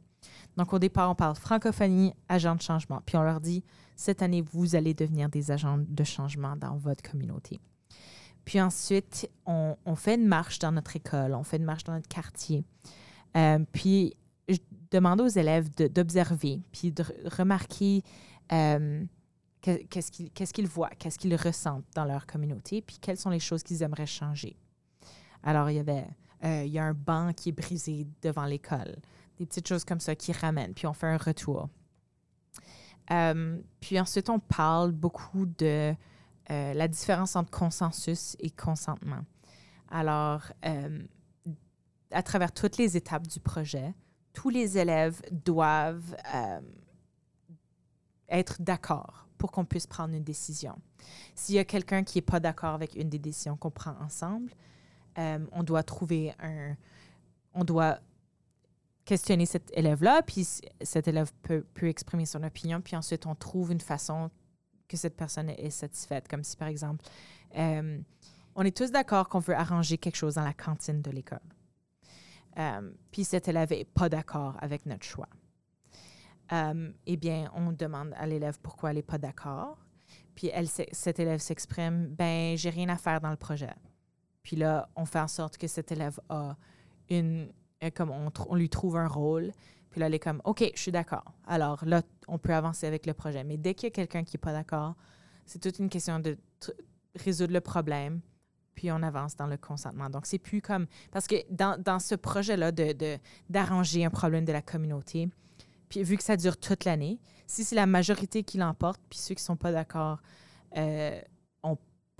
Donc, 0.57 0.73
au 0.73 0.79
départ, 0.79 1.09
on 1.09 1.15
parle 1.15 1.35
francophonie, 1.35 2.13
agents 2.29 2.55
de 2.55 2.61
changement. 2.61 3.01
Puis 3.05 3.17
on 3.17 3.23
leur 3.23 3.41
dit, 3.41 3.63
cette 3.95 4.21
année, 4.21 4.41
vous 4.41 4.75
allez 4.75 4.93
devenir 4.93 5.29
des 5.29 5.51
agents 5.51 5.79
de 5.79 6.03
changement 6.03 6.55
dans 6.55 6.77
votre 6.77 7.07
communauté. 7.09 7.59
Puis 8.45 8.59
ensuite, 8.59 9.29
on, 9.45 9.75
fait 9.95 10.15
une 10.15 10.27
marche 10.27 10.59
dans 10.59 10.71
notre 10.71 10.95
école, 10.95 11.33
on 11.33 11.43
fait 11.43 11.57
une 11.57 11.63
marche 11.63 11.85
dans 11.85 11.93
notre 11.93 12.07
quartier. 12.07 12.65
Euh, 13.37 13.59
puis, 13.71 14.15
je 14.49 14.57
demande 14.91 15.21
aux 15.21 15.27
élèves 15.27 15.69
d'observer, 15.89 16.61
puis 16.71 16.91
de 16.91 17.03
re- 17.03 17.37
remarquer 17.37 18.03
euh, 18.51 19.05
que- 19.61 19.83
qu'est-ce 19.85 20.11
qu'ils 20.11 20.29
qu'est-ce 20.31 20.53
qu'ils 20.53 20.67
voient, 20.67 20.89
qu'est-ce 20.99 21.17
qu'ils 21.17 21.35
ressentent 21.35 21.85
dans 21.95 22.03
leur 22.05 22.25
communauté, 22.27 22.81
puis 22.81 22.97
quelles 22.99 23.17
sont 23.17 23.29
les 23.29 23.39
choses 23.39 23.63
qu'ils 23.63 23.81
aimeraient 23.81 24.05
changer. 24.05 24.57
Alors, 25.41 25.69
il 25.69 25.77
y 25.77 25.79
avait, 25.79 26.05
euh, 26.43 26.63
il 26.65 26.71
y 26.71 26.79
a 26.79 26.83
un 26.83 26.93
banc 26.93 27.31
qui 27.33 27.49
est 27.49 27.53
brisé 27.53 28.05
devant 28.21 28.45
l'école, 28.45 28.97
des 29.39 29.45
petites 29.45 29.67
choses 29.67 29.83
comme 29.83 29.99
ça 29.99 30.15
qui 30.15 30.31
ramènent, 30.31 30.73
puis 30.73 30.87
on 30.87 30.93
fait 30.93 31.07
un 31.07 31.17
retour. 31.17 31.69
Euh, 33.11 33.59
puis 33.79 33.99
ensuite, 33.99 34.29
on 34.29 34.39
parle 34.39 34.91
beaucoup 34.91 35.45
de 35.45 35.93
euh, 36.49 36.73
la 36.73 36.87
différence 36.87 37.35
entre 37.35 37.51
consensus 37.51 38.35
et 38.39 38.49
consentement. 38.49 39.25
Alors, 39.89 40.43
euh, 40.65 41.03
à 42.11 42.23
travers 42.23 42.51
toutes 42.51 42.77
les 42.77 42.95
étapes 42.97 43.27
du 43.27 43.39
projet, 43.39 43.93
tous 44.33 44.49
les 44.49 44.77
élèves 44.77 45.21
doivent 45.31 46.15
être 48.29 48.61
d'accord 48.61 49.27
pour 49.37 49.51
qu'on 49.51 49.65
puisse 49.65 49.85
prendre 49.85 50.15
une 50.15 50.23
décision. 50.23 50.75
S'il 51.35 51.55
y 51.55 51.59
a 51.59 51.65
quelqu'un 51.65 52.03
qui 52.03 52.17
n'est 52.17 52.23
pas 52.23 52.39
d'accord 52.39 52.73
avec 52.73 52.95
une 52.95 53.09
des 53.09 53.19
décisions 53.19 53.57
qu'on 53.57 53.69
prend 53.69 53.95
ensemble, 53.99 54.51
on 55.17 55.63
doit 55.63 55.83
trouver 55.83 56.33
un... 56.39 56.75
On 57.53 57.63
doit 57.63 57.99
questionner 59.05 59.45
cet 59.45 59.71
élève-là, 59.77 60.21
puis 60.23 60.47
cet 60.81 61.07
élève 61.07 61.31
peut, 61.41 61.65
exprimer 61.81 62.25
son 62.25 62.43
opinion, 62.43 62.81
puis 62.81 62.95
ensuite 62.95 63.25
on 63.25 63.35
trouve 63.35 63.71
une 63.71 63.81
façon 63.81 64.29
que 64.87 64.97
cette 64.97 65.15
personne 65.15 65.49
est 65.49 65.69
satisfaite. 65.69 66.27
Comme 66.27 66.43
si, 66.43 66.55
par 66.55 66.67
exemple, 66.67 67.03
euh, 67.57 67.99
on 68.55 68.63
est 68.63 68.75
tous 68.75 68.91
d'accord 68.91 69.29
qu'on 69.29 69.39
veut 69.39 69.55
arranger 69.55 69.97
quelque 69.97 70.15
chose 70.15 70.35
dans 70.35 70.43
la 70.43 70.53
cantine 70.53 71.01
de 71.01 71.11
l'école. 71.11 71.39
Euh, 72.57 72.91
puis 73.11 73.23
cet 73.23 73.47
élève 73.47 73.71
n'est 73.71 73.85
pas 73.85 74.09
d'accord 74.09 74.55
avec 74.61 74.85
notre 74.85 75.03
choix. 75.03 75.29
Euh, 76.51 76.91
eh 77.05 77.17
bien, 77.17 77.51
on 77.55 77.71
demande 77.71 78.13
à 78.15 78.27
l'élève 78.27 78.59
pourquoi 78.61 78.91
elle 78.91 78.97
n'est 78.97 79.01
pas 79.01 79.17
d'accord. 79.17 79.77
Puis 80.35 80.49
elle, 80.53 80.67
cet 80.67 81.19
élève 81.19 81.39
s'exprime, 81.39 82.07
ben, 82.07 82.55
j'ai 82.57 82.69
rien 82.69 82.89
à 82.89 82.97
faire 82.97 83.21
dans 83.21 83.31
le 83.31 83.37
projet. 83.37 83.73
Puis 84.43 84.55
là, 84.55 84.89
on 84.95 85.05
fait 85.05 85.19
en 85.19 85.27
sorte 85.27 85.57
que 85.57 85.67
cet 85.67 85.91
élève 85.91 86.19
a 86.29 86.55
une, 87.09 87.51
comme 87.91 88.11
on, 88.11 88.55
lui 88.55 88.69
trouve 88.69 88.97
un 88.97 89.07
rôle. 89.07 89.51
Puis 89.89 89.99
là, 89.99 90.07
elle 90.07 90.13
est 90.13 90.19
comme, 90.19 90.41
OK, 90.43 90.63
je 90.73 90.79
suis 90.79 90.91
d'accord. 90.91 91.33
Alors 91.45 91.83
là, 91.85 92.01
on 92.27 92.37
peut 92.37 92.53
avancer 92.53 92.87
avec 92.87 93.05
le 93.05 93.13
projet. 93.13 93.43
Mais 93.43 93.57
dès 93.57 93.73
qu'il 93.73 93.87
y 93.87 93.91
a 93.91 93.91
quelqu'un 93.91 94.23
qui 94.23 94.35
n'est 94.35 94.41
pas 94.41 94.53
d'accord, 94.53 94.95
c'est 95.45 95.59
toute 95.59 95.79
une 95.79 95.89
question 95.89 96.19
de 96.19 96.37
résoudre 97.15 97.53
le 97.53 97.61
problème, 97.61 98.21
puis 98.75 98.91
on 98.91 99.03
avance 99.03 99.35
dans 99.35 99.47
le 99.47 99.57
consentement. 99.57 100.09
Donc, 100.09 100.25
c'est 100.25 100.39
plus 100.39 100.61
comme. 100.61 100.87
Parce 101.11 101.27
que 101.27 101.35
dans, 101.49 101.79
dans 101.79 101.99
ce 101.99 102.15
projet-là 102.15 102.71
d'arranger 103.49 104.01
de, 104.01 104.05
un 104.05 104.09
problème 104.09 104.45
de 104.45 104.51
la 104.51 104.61
communauté, 104.61 105.29
puis 105.89 106.03
vu 106.03 106.17
que 106.17 106.23
ça 106.23 106.37
dure 106.37 106.57
toute 106.57 106.85
l'année, 106.85 107.19
si 107.45 107.63
c'est 107.63 107.75
la 107.75 107.85
majorité 107.85 108.43
qui 108.43 108.57
l'emporte, 108.57 108.99
puis 109.09 109.19
ceux 109.19 109.35
qui 109.35 109.41
ne 109.41 109.45
sont 109.45 109.57
pas 109.57 109.71
d'accord 109.71 110.21
euh, 110.75 111.21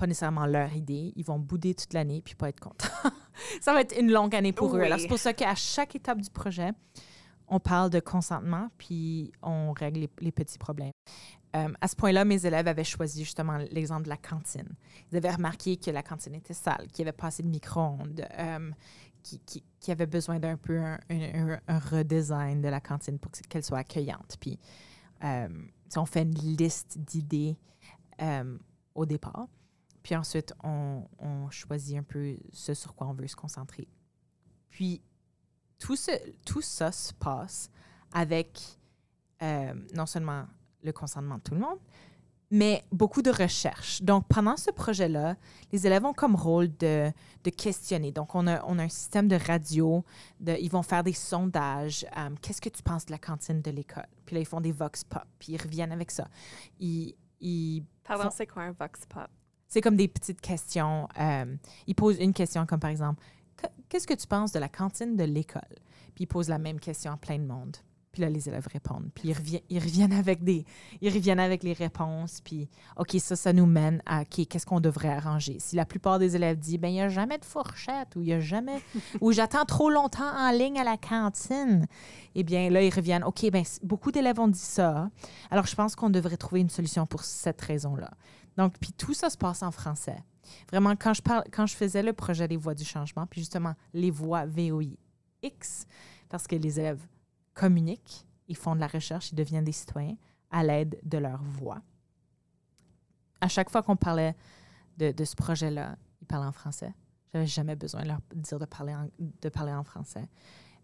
pas 0.04 0.08
nécessairement 0.08 0.46
leur 0.46 0.76
idée, 0.76 1.13
ils 1.16 1.24
vont 1.24 1.39
bouder 1.39 1.74
toute 1.74 1.94
l'année 1.94 2.22
puis 2.22 2.36
pas 2.36 2.50
être 2.50 2.60
contents. 2.60 2.89
ça 3.62 3.72
va 3.72 3.80
être 3.80 3.98
une 3.98 4.12
longue 4.12 4.36
année 4.36 4.52
pour 4.52 4.76
eux. 4.76 4.82
Alors, 4.82 5.00
c'est 5.00 5.08
pour 5.08 5.18
ça 5.18 5.32
qu'à 5.32 5.56
chaque 5.56 5.96
étape 5.96 6.20
du 6.20 6.30
projet, 6.30 6.72
on 7.48 7.62
parle 7.62 7.89
de 7.89 8.02
consentement 8.02 8.68
puis 8.78 9.32
on 9.42 9.72
règle 9.72 10.10
les 10.20 10.32
petits 10.34 10.58
problèmes. 10.58 10.92
Euh, 11.56 11.72
à 11.80 11.88
ce 11.88 11.96
point-là, 11.96 12.26
mes 12.26 12.46
élèves 12.46 12.68
avaient 12.68 12.84
choisi 12.84 13.24
justement 13.24 13.60
l'exemple 13.72 14.04
de 14.04 14.10
la 14.10 14.18
cantine. 14.18 14.68
Ils 15.10 15.18
avaient 15.18 15.32
remarqué 15.32 15.78
que 15.78 15.89
la 15.89 16.04
cantine 16.04 16.36
était 16.36 16.54
sale, 16.54 16.88
qu'il 16.92 17.06
n'y 17.06 17.10
avait 17.10 17.16
pas 17.16 17.28
assez 17.28 17.44
de 17.44 17.48
micro-ondes, 17.48 18.28
euh, 18.38 18.72
qu'il 19.22 19.39
qui, 19.80 19.92
avait 19.92 20.06
besoin 20.06 20.38
d'un 20.38 20.58
peu 20.58 20.82
un, 20.82 21.00
redesign 21.70 22.62
de 22.62 22.68
la 22.68 22.82
cantine 22.82 23.20
pour 23.20 23.32
qu'elle 23.48 23.63
soit 23.63 23.78
accueillante. 23.78 24.36
Puis, 24.38 24.60
euh, 25.24 25.48
on 25.96 26.06
fait 26.06 26.24
une 26.24 26.34
liste 26.34 26.98
d'idées 26.98 27.56
au 28.96 29.06
départ. 29.06 29.48
Puis 30.04 30.16
ensuite, 30.16 30.54
on, 30.63 31.04
choisit 31.50 31.98
un 31.98 32.04
peu 32.04 32.36
ce 32.52 32.74
sur 32.74 32.94
quoi 32.94 33.08
on 33.08 33.13
veut 33.13 33.28
se 33.28 33.36
concentrer. 33.36 33.88
Puis, 34.70 35.02
tout, 35.80 35.96
ce, 35.96 36.12
tout 36.46 36.62
ça 36.62 36.92
se 36.92 37.13
passe 37.13 37.70
avec 38.12 38.60
non 39.94 40.06
seulement 40.06 40.46
le 40.84 40.94
consentement 40.94 41.36
de 41.36 41.42
tout 41.42 41.54
le 41.54 41.60
monde, 41.60 41.80
mais 42.54 42.84
beaucoup 42.92 43.24
de 43.24 43.32
recherche. 43.32 44.04
Donc, 44.04 44.28
pendant 44.28 44.56
ce 44.58 44.70
projet-là, 44.70 45.36
les 45.72 45.88
élèves 45.88 46.06
ont 46.06 46.13
comme 46.13 46.36
rôle 46.36 46.68
de, 46.78 47.12
de 47.44 47.50
questionner. 47.50 48.12
Donc, 48.12 48.36
on 48.36 48.46
a, 48.46 48.63
on 48.66 48.78
a, 48.78 48.84
un 48.84 48.89
système 48.89 49.28
de 49.28 49.36
radio, 49.36 50.06
de, 50.39 50.56
ils 50.62 50.70
vont 50.70 50.84
faire 50.84 51.04
des 51.04 51.13
sondages. 51.13 52.06
Euh, 52.16 52.30
qu'est-ce 52.44 52.62
que 52.62 52.70
tu 52.70 52.84
penses 52.84 53.08
de 53.08 53.12
la 53.12 53.18
cantine 53.18 53.63
de 53.63 53.72
l'école? 53.72 54.06
Puis 54.28 54.36
là, 54.36 54.42
ils 54.42 54.46
font 54.46 54.62
des 54.62 54.72
vox 54.72 55.04
pop, 55.04 55.26
puis 55.39 55.54
ils 55.54 55.62
reviennent 55.62 55.92
avec 55.92 56.12
ça. 56.12 56.28
Ils, 56.80 57.16
ils 57.42 57.84
Pardon, 58.04 58.30
c'est 58.32 58.46
quoi 58.46 58.62
un 58.62 58.72
vox 58.72 59.00
pop? 59.08 59.30
C'est 59.74 59.82
comme 59.82 59.96
des 59.96 60.08
petites 60.08 60.40
questions. 60.40 61.08
Euh, 61.20 61.46
ils 61.88 61.96
posent 61.96 62.20
une 62.20 62.32
question 62.32 62.64
comme 62.68 62.80
par 62.80 62.92
exemple, 62.92 63.24
qu'est-ce 63.90 64.06
que 64.06 64.14
tu 64.14 64.28
penses 64.28 64.52
de 64.52 64.60
la 64.60 64.70
cantine 64.70 65.16
de 65.16 65.24
l'école? 65.24 65.64
Puis 66.14 66.26
ils 66.26 66.28
posent 66.28 66.48
la 66.48 66.60
même 66.60 66.80
question 66.80 67.12
à 67.12 67.18
plein 67.18 67.40
de 67.40 67.46
monde. 67.46 67.76
Puis 68.12 68.22
là, 68.22 68.30
les 68.30 68.48
élèves 68.48 68.68
répondent. 68.72 69.10
Puis 69.16 69.30
ils, 69.30 69.34
reviennent, 69.34 69.64
ils 69.72 69.80
reviennent 69.80 70.14
avec 70.14 70.44
des, 70.44 70.64
ils 71.02 71.12
reviennent 71.12 71.40
avec 71.40 71.64
les 71.64 71.74
réponses. 71.74 72.40
Puis, 72.44 72.70
OK, 72.98 73.16
ça, 73.18 73.36
ça 73.36 73.52
nous 73.52 73.66
mène 73.66 74.00
à, 74.06 74.22
OK, 74.22 74.46
qu'est-ce 74.48 74.68
qu'on 74.68 74.80
devrait 74.80 75.10
arranger? 75.10 75.58
Si 75.58 75.76
la 75.76 75.86
plupart 75.88 76.20
des 76.20 76.36
élèves 76.36 76.60
disent, 76.60 76.78
ben 76.78 76.90
il 76.90 76.94
n'y 76.94 77.02
a 77.02 77.10
jamais 77.10 77.40
de 77.40 77.46
fourchette 77.46 78.16
ou 78.16 78.22
il 78.22 78.26
n'y 78.26 78.34
a 78.34 78.40
jamais, 78.40 78.80
ou 79.22 79.32
j'attends 79.32 79.66
trop 79.66 79.90
longtemps 79.90 80.32
en 80.38 80.52
ligne 80.52 80.78
à 80.78 80.84
la 80.84 80.98
cantine, 80.98 81.88
eh 82.36 82.44
bien, 82.44 82.70
là, 82.70 82.84
ils 82.84 82.94
reviennent, 82.94 83.24
OK, 83.24 83.50
ben 83.50 83.64
beaucoup 83.82 84.12
d'élèves 84.12 84.40
ont 84.40 84.48
dit 84.48 84.60
ça. 84.60 85.10
Alors, 85.50 85.66
je 85.66 85.74
pense 85.74 85.96
qu'on 85.96 86.12
devrait 86.12 86.38
trouver 86.38 86.62
une 86.62 86.70
solution 86.70 87.08
pour 87.08 87.24
cette 87.24 87.62
raison-là. 87.62 88.12
Donc, 88.58 88.78
puis 88.80 88.94
tout 88.94 89.13
ça 89.13 89.30
se 89.30 89.38
passe 89.38 89.63
en 89.63 89.72
français. 89.72 90.24
Vraiment, 90.70 90.96
quand 90.96 91.13
je, 91.13 91.22
parle, 91.22 91.44
quand 91.52 91.66
je 91.66 91.76
faisais 91.76 92.04
le 92.04 92.13
projet 92.13 92.48
des 92.48 92.58
voix 92.58 92.76
du 92.76 92.84
changement, 92.84 93.26
puis 93.26 93.42
justement, 93.42 93.74
les 93.94 94.12
voix 94.12 94.46
VOIX, 94.46 94.98
parce 96.30 96.48
que 96.48 96.56
les 96.56 96.80
élèves 96.80 97.06
communiquent, 97.54 98.26
ils 98.48 98.58
font 98.58 98.76
de 98.76 98.80
la 98.80 98.88
recherche, 98.88 99.32
ils 99.32 99.36
deviennent 99.36 99.63
des 99.63 99.72
citoyens 99.72 100.18
à 100.52 100.63
l'aide 100.63 101.00
de 101.04 101.18
leur 101.18 101.42
voix. 101.42 101.82
À 103.42 103.48
chaque 103.48 103.70
fois 103.70 103.82
qu'on 103.82 103.96
parlait 103.96 104.36
de, 104.98 105.24
ce 105.24 105.36
projet-là, 105.36 105.96
ils 106.22 106.28
parlaient 106.28 106.48
en 106.48 106.52
français. 106.52 106.94
Je 107.34 107.39
n'avais 107.39 107.48
jamais 107.48 107.76
besoin 107.76 108.04
de 108.04 108.10
leur 108.10 108.20
dire 108.36 108.60
de 108.60 108.66
parler 108.66 108.94
en, 108.94 109.10
de 109.20 109.50
parler 109.50 109.74
en 109.74 109.84
français. 109.84 110.30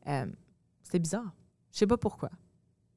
Euh, 0.08 0.25
c'était 0.82 0.99
bizarre. 0.99 1.32
Je 1.71 1.75
ne 1.75 1.79
sais 1.79 1.88
pas 1.88 1.97
pourquoi. 1.97 2.32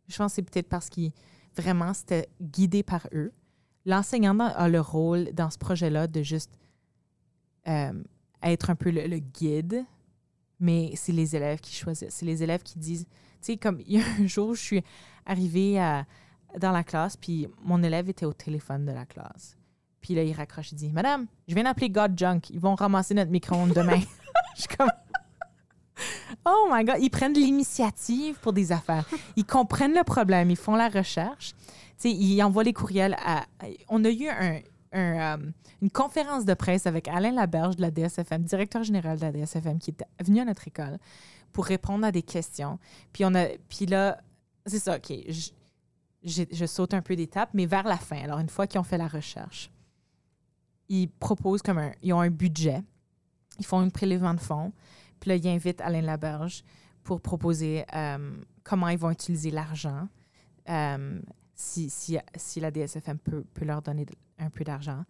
Je 0.08 0.16
pense 0.16 0.32
que 0.32 0.37
c'est 0.37 0.42
peut-être 0.42 0.68
parce 0.68 0.88
qu'ils 0.88 1.12
vraiment 1.54 1.92
c'était 1.92 2.28
guidé 2.40 2.82
par 2.82 3.06
eux. 3.12 3.32
L'enseignant 3.84 4.38
a 4.38 4.68
le 4.68 4.80
rôle 4.80 5.32
dans 5.32 5.50
ce 5.50 5.58
projet-là 5.58 6.06
de 6.06 6.22
juste 6.22 6.58
euh, 7.68 7.92
être 8.42 8.70
un 8.70 8.74
peu 8.74 8.90
le 8.90 9.18
guide, 9.18 9.84
mais 10.60 10.92
c'est 10.94 11.12
les 11.12 11.34
élèves 11.34 11.60
qui 11.60 11.74
choisissent. 11.74 12.14
C'est 12.14 12.26
les 12.26 12.42
élèves 12.42 12.62
qui 12.62 12.78
disent 12.78 13.06
tu 13.42 13.52
sais, 13.52 13.56
comme 13.56 13.80
il 13.86 13.98
y 13.98 14.00
a 14.00 14.04
un 14.20 14.26
jour, 14.26 14.54
je 14.54 14.60
suis 14.60 14.84
arrivée 15.26 15.74
dans 16.58 16.70
la 16.70 16.84
classe, 16.84 17.16
puis 17.16 17.48
mon 17.64 17.82
élève 17.82 18.08
était 18.08 18.24
au 18.24 18.32
téléphone 18.32 18.86
de 18.86 18.92
la 18.92 19.04
classe. 19.04 19.56
Puis 20.00 20.14
là, 20.14 20.22
il 20.22 20.32
raccroche, 20.32 20.72
il 20.72 20.76
dit 20.76 20.92
Madame, 20.92 21.26
je 21.48 21.54
viens 21.54 21.64
d'appeler 21.64 21.90
God 21.90 22.18
Junk. 22.18 22.40
Ils 22.50 22.60
vont 22.60 22.74
ramasser 22.74 23.14
notre 23.14 23.30
micro-ondes 23.30 23.72
demain. 23.72 24.00
je 24.56 24.62
suis 24.62 24.76
comme 24.76 24.90
Oh 26.44 26.68
my 26.70 26.84
God, 26.84 26.96
ils 27.00 27.10
prennent 27.10 27.34
l'initiative 27.34 28.38
pour 28.40 28.52
des 28.52 28.72
affaires. 28.72 29.04
Ils 29.36 29.44
comprennent 29.44 29.94
le 29.94 30.02
problème, 30.02 30.50
ils 30.50 30.56
font 30.56 30.74
la 30.74 30.88
recherche. 30.88 31.54
Ils 32.04 32.42
envoient 32.42 32.64
les 32.64 32.72
courriels 32.72 33.16
à. 33.18 33.46
On 33.88 34.04
a 34.04 34.10
eu 34.10 34.28
euh, 34.94 35.36
une 35.80 35.90
conférence 35.90 36.44
de 36.44 36.54
presse 36.54 36.86
avec 36.86 37.08
Alain 37.08 37.32
Laberge 37.32 37.76
de 37.76 37.82
la 37.82 37.90
DSFM, 37.90 38.42
directeur 38.42 38.82
général 38.82 39.18
de 39.18 39.22
la 39.22 39.32
DSFM, 39.32 39.78
qui 39.78 39.90
est 39.90 40.24
venu 40.24 40.40
à 40.40 40.44
notre 40.44 40.66
école 40.68 40.98
pour 41.52 41.66
répondre 41.66 42.04
à 42.04 42.12
des 42.12 42.22
questions. 42.22 42.78
Puis, 43.12 43.24
on 43.24 43.34
a, 43.34 43.46
puis 43.68 43.86
là, 43.86 44.20
c'est 44.66 44.78
ça, 44.78 44.96
OK, 44.96 45.12
je, 46.24 46.42
je 46.50 46.66
saute 46.66 46.94
un 46.94 47.02
peu 47.02 47.16
d'étape, 47.16 47.50
mais 47.52 47.66
vers 47.66 47.86
la 47.86 47.96
fin, 47.96 48.22
alors 48.22 48.38
une 48.38 48.48
fois 48.48 48.66
qu'ils 48.66 48.80
ont 48.80 48.84
fait 48.84 48.98
la 48.98 49.08
recherche, 49.08 49.70
ils 50.88 51.08
proposent 51.08 51.62
comme 51.62 51.78
un, 51.78 51.92
ils 52.02 52.12
ont 52.12 52.20
un 52.20 52.30
budget, 52.30 52.82
ils 53.58 53.66
font 53.66 53.78
un 53.78 53.88
prélèvement 53.88 54.34
de 54.34 54.40
fonds, 54.40 54.72
puis 55.20 55.30
là, 55.30 55.36
ils 55.36 55.48
invitent 55.48 55.80
Alain 55.80 56.02
Laberge 56.02 56.64
pour 57.02 57.20
proposer 57.20 57.84
euh, 57.94 58.36
comment 58.62 58.88
ils 58.88 58.98
vont 58.98 59.10
utiliser 59.10 59.50
l'argent, 59.50 60.08
euh, 60.68 61.20
si, 61.62 62.61
la 62.61 62.70
DSFM 62.70 63.18
peut, 63.18 63.44
leur 63.62 63.83
donner 63.83 64.07
un 64.38 64.51
peu 64.51 64.64
d'argent 64.64 65.05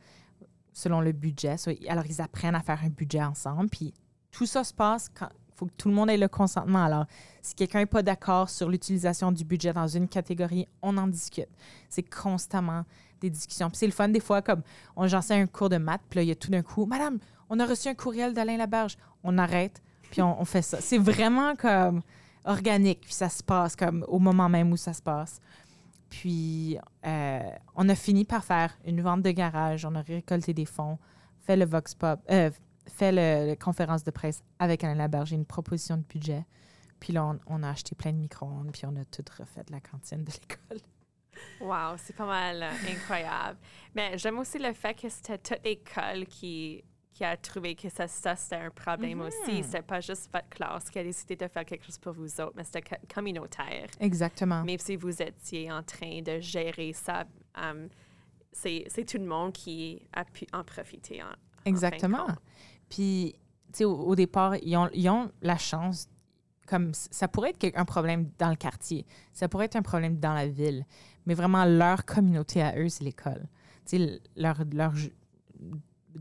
selon 0.73 1.01
le 1.01 1.13
budget. 1.13 1.57
alors, 1.89 2.07
ils 2.07 2.21
apprennent 2.23 2.55
à 2.55 2.63
faire 2.63 2.81
un 2.83 2.89
budget 2.89 3.23
ensemble, 3.23 3.69
puis 3.69 3.93
tout 4.31 4.47
ça 4.47 4.65
se 4.65 4.73
passe 4.73 5.11
quand, 5.11 5.29
faut 5.55 5.67
que 5.67 5.73
tout 5.77 5.89
le 5.89 5.95
monde 5.95 6.11
ait 6.11 6.17
le 6.17 6.29
consentement. 6.29 6.85
Alors, 6.85 7.07
si 7.43 7.55
quelqu'un 7.55 7.81
n'est 7.81 7.87
pas 7.87 8.03
d'accord 8.03 8.49
sur 8.49 8.69
l'utilisation 8.69 9.33
du 9.33 9.45
budget 9.45 9.73
dans 9.73 9.87
une 9.87 10.09
catégorie, 10.09 10.67
on 10.81 10.97
en 10.97 11.07
discute. 11.07 11.49
C'est 11.89 12.03
constamment 12.03 12.85
des 13.21 13.31
discussions. 13.31 13.69
Puis 13.69 13.79
c'est 13.79 13.87
le 13.87 13.93
fun 13.93 14.09
des 14.09 14.21
fois, 14.21 14.43
comme 14.43 14.63
on 14.97 15.07
j'enseigne 15.07 15.43
un 15.43 15.47
cours 15.47 15.69
de 15.69 15.77
maths, 15.77 16.01
puis 16.09 16.19
là, 16.19 16.23
il 16.23 16.29
y 16.29 16.33
a 16.33 16.37
tout 16.37 16.51
d'un 16.51 16.63
coup, 16.63 16.87
Madame, 16.87 17.19
on 17.51 17.61
a 17.61 17.67
reçu 17.67 17.89
un 17.89 17.95
courriel 17.95 18.33
d'Alain 18.33 18.57
Laberge. 18.57 18.97
On 19.23 19.39
arrête, 19.39 19.83
puis 20.11 20.23
on, 20.23 20.45
fait 20.45 20.63
ça. 20.63 20.81
C'est 20.81 20.99
vraiment 20.99 21.55
comme 21.55 22.03
organique, 22.45 23.03
puis 23.03 23.15
ça 23.15 23.29
se 23.29 23.43
passe 23.43 23.77
comme 23.77 24.05
au 24.09 24.19
moment 24.19 24.49
même 24.49 24.73
où 24.73 24.77
ça 24.77 24.93
se 24.93 25.03
passe. 25.03 25.41
Puis, 26.13 26.77
euh, 27.07 27.41
on 27.75 27.89
a 27.89 27.95
fini 27.95 28.27
par 28.27 28.45
faire 28.45 28.77
une 28.85 29.01
vente 29.01 29.23
de 29.23 29.31
garage, 29.31 29.87
on 29.87 29.95
a 29.95 30.03
récolté 30.03 30.53
des 30.53 30.67
fonds, 30.67 30.99
fait 31.41 31.57
le 31.57 31.65
Vox 31.65 31.95
Pop, 31.95 32.21
euh, 32.31 32.51
fait 32.87 33.13
la 33.13 33.57
conférence 33.57 34.05
de 34.05 34.11
presse 34.11 34.45
avec 34.59 34.85
Alain 34.85 34.95
Laberge, 34.95 35.33
une 35.33 35.47
proposition 35.47 35.97
de 35.97 36.03
budget. 36.03 36.45
Puis 37.01 37.15
là, 37.15 37.35
on, 37.47 37.63
a 37.63 37.71
acheté 37.71 37.95
plein 37.95 38.13
de 38.13 38.19
micro-ondes, 38.19 38.73
puis 38.73 38.83
on 38.85 38.95
a 38.97 39.07
tout 39.07 39.25
refait 39.39 39.65
la 39.71 39.81
cantine 39.81 40.23
de 40.23 40.31
l'école. 40.33 40.81
Wow, 41.63 41.97
c'est 41.97 42.15
pas 42.15 42.27
mal 42.27 42.63
euh, 42.63 42.93
incroyable. 42.93 43.59
Mais 43.95 44.19
j'aime 44.19 44.39
aussi 44.39 44.59
le 44.59 44.75
fait 44.75 44.93
que 44.93 45.09
c'était 45.09 45.39
toute 45.39 45.65
l'école 45.65 46.27
qui, 46.27 46.85
qui 47.13 47.25
a 47.25 47.37
trouvé 47.37 47.75
que 47.75 47.89
ça, 47.89 48.09
ça 48.09 48.35
c'était 48.37 48.57
un 48.57 48.71
problème 48.71 49.21
mm-hmm. 49.21 49.29
aussi. 49.29 49.63
C'était 49.65 49.83
pas 49.83 50.01
juste 50.01 50.31
votre 50.33 50.49
classe 50.49 50.89
qui 50.89 50.99
a 50.99 51.05
décidé 51.05 51.37
de 51.37 51.47
faire 51.47 51.65
quelque 51.65 51.85
chose 51.85 51.99
pour 51.99 52.13
vous 52.13 52.41
autres, 52.41 52.55
mais 52.57 52.65
c'était 52.65 52.83
communautaire. 53.13 53.87
Exactement. 54.01 54.65
Même 54.65 54.79
si 54.79 54.97
vous 54.97 55.21
étiez 55.21 55.71
en 55.71 55.83
train 55.83 56.23
de 56.23 56.41
gérer 56.41 56.93
ça, 56.93 57.25
um, 57.57 57.89
c'est 58.53 59.05
tout 59.07 59.19
le 59.19 59.27
monde 59.27 59.53
qui 59.53 60.03
a 60.13 60.25
pu 60.25 60.47
en 60.53 60.65
profiter. 60.65 61.23
Exactement. 61.65 62.27
Puis, 62.89 63.35
tu 63.73 63.79
sais, 63.79 63.85
au, 63.85 64.15
départ, 64.15 64.57
ils 64.57 64.77
ont, 64.77 64.91
ils 64.93 65.09
ont, 65.09 65.31
la 65.41 65.57
chance, 65.57 66.09
comme 66.67 66.93
ça 66.95 67.29
pourrait 67.29 67.55
être 67.59 67.77
un 67.77 67.85
problème 67.85 68.31
dans 68.39 68.51
le 68.51 68.57
quartier, 68.57 69.07
ça 69.33 69.49
pourrait 69.49 69.67
être 69.67 69.77
un 69.77 69.83
problème 69.83 70.19
dans 70.19 70.35
la 70.35 70.47
ville, 70.47 70.85
mais 71.27 71.35
vraiment 71.35 71.65
leur 71.65 72.05
communauté 72.05 72.63
à 72.63 72.79
eux, 72.79 72.89
c'est 72.89 73.05
l'école. 73.05 73.49
Leur, 74.37 74.63
leur, 74.73 74.95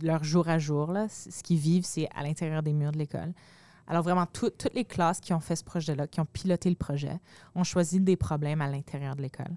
leur 0.02 0.24
jour 0.24 0.48
à 0.48 0.60
jour, 0.60 0.92
là, 0.92 1.08
ce 1.10 1.44
qu'ils 1.44 1.58
vivent, 1.58 1.86
c'est 1.86 2.08
à 2.16 2.24
l'intérieur 2.24 2.64
des 2.64 2.74
murs 2.74 2.92
de 2.92 2.98
l'école. 2.98 3.34
Alors 3.88 4.04
vraiment, 4.04 4.26
toutes 4.26 4.74
les 4.74 4.86
classes 4.86 5.20
qui 5.20 5.34
ont 5.34 5.40
fait 5.40 5.56
ce 5.56 5.64
projet-là, 5.64 6.08
qui 6.08 6.20
ont 6.20 6.26
piloté 6.26 6.70
le 6.70 6.76
projet, 6.76 7.20
ont 7.56 7.64
choisi 7.64 8.00
des 8.00 8.16
problèmes 8.16 8.62
à 8.62 8.68
l'intérieur 8.68 9.16
de 9.16 9.22
l'école. 9.22 9.56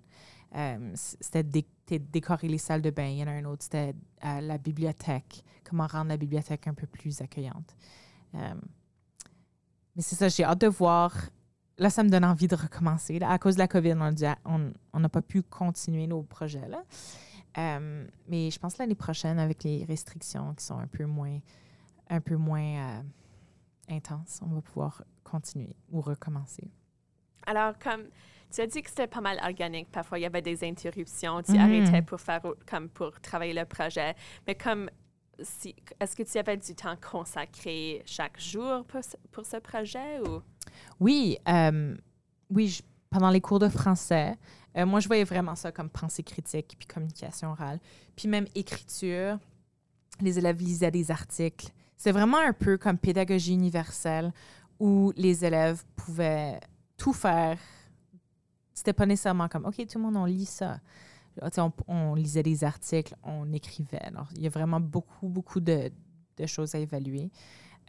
Euh, 0.57 0.93
c'était 0.95 1.65
décorer 1.99 2.49
les 2.49 2.59
salles 2.59 2.83
de 2.83 2.91
bain. 2.91 3.07
Il 3.07 3.19
y 3.19 3.25
en 3.25 3.27
a 3.27 3.33
un 3.33 3.45
autre, 3.45 3.65
c'était 3.65 3.95
euh, 4.25 4.41
la 4.41 4.59
bibliothèque. 4.59 5.45
Comment 5.69 5.87
rendre 5.87 6.09
la 6.09 6.17
bibliothèque 6.17 6.67
un 6.69 6.75
peu 6.75 6.87
plus 6.87 7.21
accueillante. 7.21 7.77
Euh, 8.35 8.55
mais 9.97 10.03
c'est 10.03 10.17
ça, 10.17 10.29
j'ai 10.29 10.45
hâte 10.45 10.61
de 10.61 10.69
voir. 10.69 11.13
Là, 11.79 11.91
ça 11.91 12.05
me 12.05 12.09
donne 12.09 12.25
envie 12.25 12.47
de 12.47 12.55
recommencer. 12.55 13.21
à 13.21 13.39
cause 13.39 13.55
de 13.55 13.61
la 13.61 13.69
COVID, 13.69 13.95
on 14.45 15.01
n'a 15.01 15.09
pas 15.09 15.23
pu 15.23 15.43
continuer 15.43 16.07
nos 16.07 16.23
projets. 16.23 16.69
Là. 16.69 16.85
Euh, 17.57 18.07
mais 18.29 18.51
je 18.51 18.59
pense 18.59 18.79
l'année 18.79 18.95
prochaine, 18.95 19.39
avec 19.39 19.63
les 19.65 19.85
restrictions 19.85 20.55
qui 20.55 20.65
sont 20.65 20.79
un 20.79 20.87
peu 20.87 21.05
moins, 21.05 21.39
un 22.09 22.21
peu 22.21 22.37
moins 22.37 22.99
euh, 22.99 23.03
intenses, 23.89 24.41
on 24.43 24.55
va 24.55 24.61
pouvoir 24.61 25.03
continuer 25.23 25.77
ou 25.91 26.01
recommencer. 26.01 26.71
Alors, 27.47 27.79
comme 27.79 28.05
tu 28.51 28.61
as 28.61 28.67
dit 28.67 28.83
que 28.83 28.89
c'était 28.89 29.07
pas 29.07 29.21
mal 29.21 29.39
organique, 29.45 29.91
parfois 29.91 30.19
il 30.19 30.23
y 30.23 30.27
avait 30.27 30.43
des 30.43 30.65
interruptions, 30.65 31.43
tu 31.43 31.53
mm-hmm. 31.53 31.61
arrêtais 31.61 32.03
pour 32.03 32.21
faire 32.21 32.43
comme 32.69 32.89
pour 32.89 33.21
travailler 33.21 33.55
le 33.55 33.65
projet, 33.65 34.15
mais 34.47 34.55
comme 34.55 34.91
si, 35.43 35.75
est-ce 36.01 36.15
que 36.15 36.23
tu 36.23 36.39
avais 36.39 36.57
du 36.57 36.75
temps 36.75 36.97
consacré 36.97 38.03
chaque 38.07 38.41
jour 38.41 38.85
pour, 38.85 39.01
pour 39.33 39.45
ce 39.45 39.57
projet 39.57 40.21
ou? 40.21 40.41
Oui, 41.01 41.39
euh, 41.49 41.97
oui, 42.51 42.81
pendant 43.11 43.31
les 43.31 43.41
cours 43.41 43.59
de 43.59 43.69
français, 43.69 44.37
euh, 44.77 44.87
moi, 44.87 45.01
je 45.01 45.07
voyais 45.07 45.25
vraiment 45.25 45.55
ça 45.55 45.73
comme 45.73 45.89
pensée 45.89 46.23
critique, 46.23 46.75
puis 46.79 46.87
communication 46.87 47.51
orale, 47.51 47.81
puis 48.17 48.29
même 48.29 48.47
écriture. 48.55 49.39
Les 50.21 50.39
élèves 50.39 50.59
lisaient 50.61 50.91
des 50.91 51.11
articles. 51.11 51.69
C'est 51.97 52.13
vraiment 52.13 52.39
un 52.39 52.53
peu 52.53 52.77
comme 52.79 52.99
pédagogie 52.99 53.53
universelle 53.53 54.33
où 54.79 55.13
les 55.17 55.45
élèves 55.45 55.83
pouvaient 55.97 56.61
tout 56.97 57.13
faire. 57.13 57.59
C'était 58.73 58.93
pas 58.93 59.07
nécessairement 59.07 59.49
comme, 59.49 59.65
OK, 59.65 59.77
tout 59.87 59.99
le 59.99 60.05
monde, 60.05 60.17
on 60.17 60.25
lit 60.25 60.47
ça. 60.47 60.81
On, 61.89 62.15
lisait 62.15 62.45
des 62.45 62.63
articles, 62.63 63.15
on 63.25 63.53
écrivait. 63.53 64.03
Alors, 64.03 64.29
il 64.37 64.43
y 64.43 64.47
a 64.47 64.51
vraiment 64.51 64.79
beaucoup, 64.79 65.29
beaucoup 65.29 65.59
de, 65.59 65.91
de 66.37 66.47
choses 66.47 66.77
à 66.77 66.79
évaluer. 66.79 67.31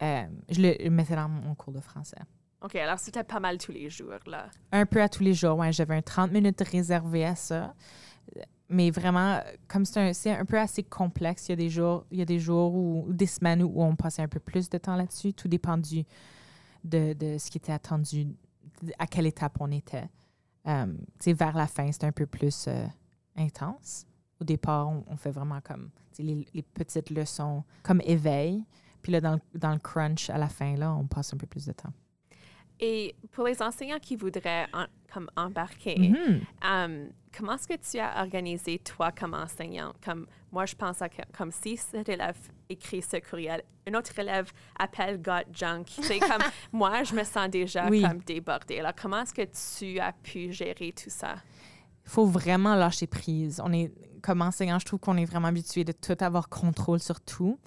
Euh, 0.02 0.26
je 0.50 0.62
le 0.62 0.90
mettais 0.90 1.16
dans 1.16 1.30
mon 1.30 1.54
cours 1.54 1.74
de 1.74 1.80
français. 1.80 2.18
OK, 2.66 2.76
alors 2.78 2.98
c'était 2.98 3.24
pas 3.24 3.40
mal 3.40 3.60
tous 3.60 3.72
les 3.72 3.92
jours, 3.92 4.18
là. 4.26 4.50
Un 4.72 4.88
peu 4.88 5.00
à 5.00 5.08
tous 5.08 5.22
les 5.22 5.36
jours, 5.36 5.60
oui. 5.60 5.72
J'avais 5.72 5.96
un 5.96 6.02
30 6.02 6.32
minutes 6.32 6.62
réservé 6.62 7.24
à 7.24 7.36
ça. 7.36 7.76
Mais 8.70 8.90
vraiment, 8.90 9.40
comme 9.68 9.86
c'est 9.86 10.32
un, 10.32 10.46
peu 10.46 10.60
assez 10.60 10.82
complexe, 10.82 11.48
il 11.48 11.52
y 11.52 11.54
a 11.54 11.56
des 11.58 11.70
jours, 11.70 12.08
il 12.10 12.18
y 12.18 12.24
a 12.24 12.26
des 12.26 12.40
jours 12.40 12.74
ou, 12.74 13.06
des 13.14 13.28
semaines 13.28 13.62
où 13.62 13.84
on 13.84 13.96
passait 13.96 14.24
un 14.24 14.28
peu 14.28 14.40
plus 14.40 14.68
de 14.68 14.80
temps 14.80 14.96
là-dessus. 14.96 15.34
Tout 15.34 15.48
dépend 15.48 15.78
de, 15.78 17.14
de 17.14 17.38
ce 17.38 17.52
qui 17.52 17.60
était 17.60 17.72
attendu, 17.72 18.30
à 18.98 19.06
quelle 19.06 19.28
étape 19.28 19.58
on 19.60 19.72
était. 19.72 20.10
Euh, 20.68 20.92
vers 21.24 21.56
la 21.56 21.68
fin, 21.68 21.92
c'était 21.92 22.08
un 22.08 22.12
peu 22.12 22.26
plus 22.26 22.66
euh, 22.68 22.88
intense. 23.36 24.08
Au 24.42 24.44
départ, 24.44 24.90
on, 24.90 25.18
fait 25.18 25.30
vraiment 25.30 25.62
comme 25.62 25.92
les, 26.18 26.48
les, 26.52 26.64
petites 26.64 27.12
leçons, 27.12 27.64
comme 27.84 28.02
éveil. 28.04 28.66
Puis 29.04 29.12
là, 29.12 29.22
dans, 29.22 29.40
dans 29.54 29.72
le 29.72 29.80
crunch, 29.80 30.32
à 30.32 30.40
la 30.40 30.50
fin, 30.50 30.76
là, 30.76 30.96
on 30.96 31.06
passe 31.06 31.32
un 31.32 31.38
peu 31.38 31.46
plus 31.46 31.68
de 31.68 31.72
temps. 31.72 31.94
Et 32.80 33.16
pour 33.32 33.46
les 33.46 33.62
enseignants 33.62 34.00
qui 34.00 34.16
voudraient 34.16 34.68
comme 35.14 35.30
embarquer, 35.38 35.96
mm-hmm. 35.96 36.42
um, 36.64 37.10
comment 37.36 37.54
est-ce 37.56 37.68
que 37.68 37.92
tu 37.92 38.00
as 38.00 38.22
organisé 38.22 38.80
toi 38.80 39.12
comme 39.12 39.34
enseignant? 39.34 39.94
Comme 40.04 40.28
moi, 40.52 40.66
je 40.66 40.76
pense 40.76 41.02
à 41.02 41.08
comme 41.38 41.52
si 41.52 41.78
cet 41.78 42.10
élève 42.10 42.38
écrit 42.70 43.02
ce 43.02 43.18
courriel, 43.18 43.64
un 43.88 43.94
autre 43.94 44.18
élève 44.18 44.52
appelle 44.78 45.22
Got 45.22 45.54
Junk. 45.54 45.86
C'est 46.02 46.20
comme 46.20 46.44
moi, 46.72 47.04
je 47.04 47.16
me 47.16 47.24
sens 47.24 47.50
déjà 47.50 47.90
comme 47.90 48.20
débordée. 48.26 48.80
Alors, 48.80 48.94
comment 49.00 49.22
est-ce 49.22 49.34
que 49.34 49.48
tu 49.78 50.00
as 50.00 50.12
pu 50.12 50.52
gérer 50.52 50.92
tout 50.92 51.10
ça? 51.10 51.36
Il 52.06 52.12
faut 52.12 52.26
vraiment 52.26 52.76
lâcher 52.76 53.08
prise. 53.08 53.62
On 53.64 53.72
est 53.74 53.92
comme 54.26 54.42
enseignant, 54.42 54.80
je 54.80 54.86
trouve 54.86 55.00
qu'on 55.00 55.18
est 55.18 55.26
vraiment 55.26 55.50
habitué 55.50 55.84
de 55.84 55.92
tout 55.92 56.18
avoir 56.20 56.50
contrôle 56.50 57.00
sur 57.00 57.22
tout. 57.22 57.60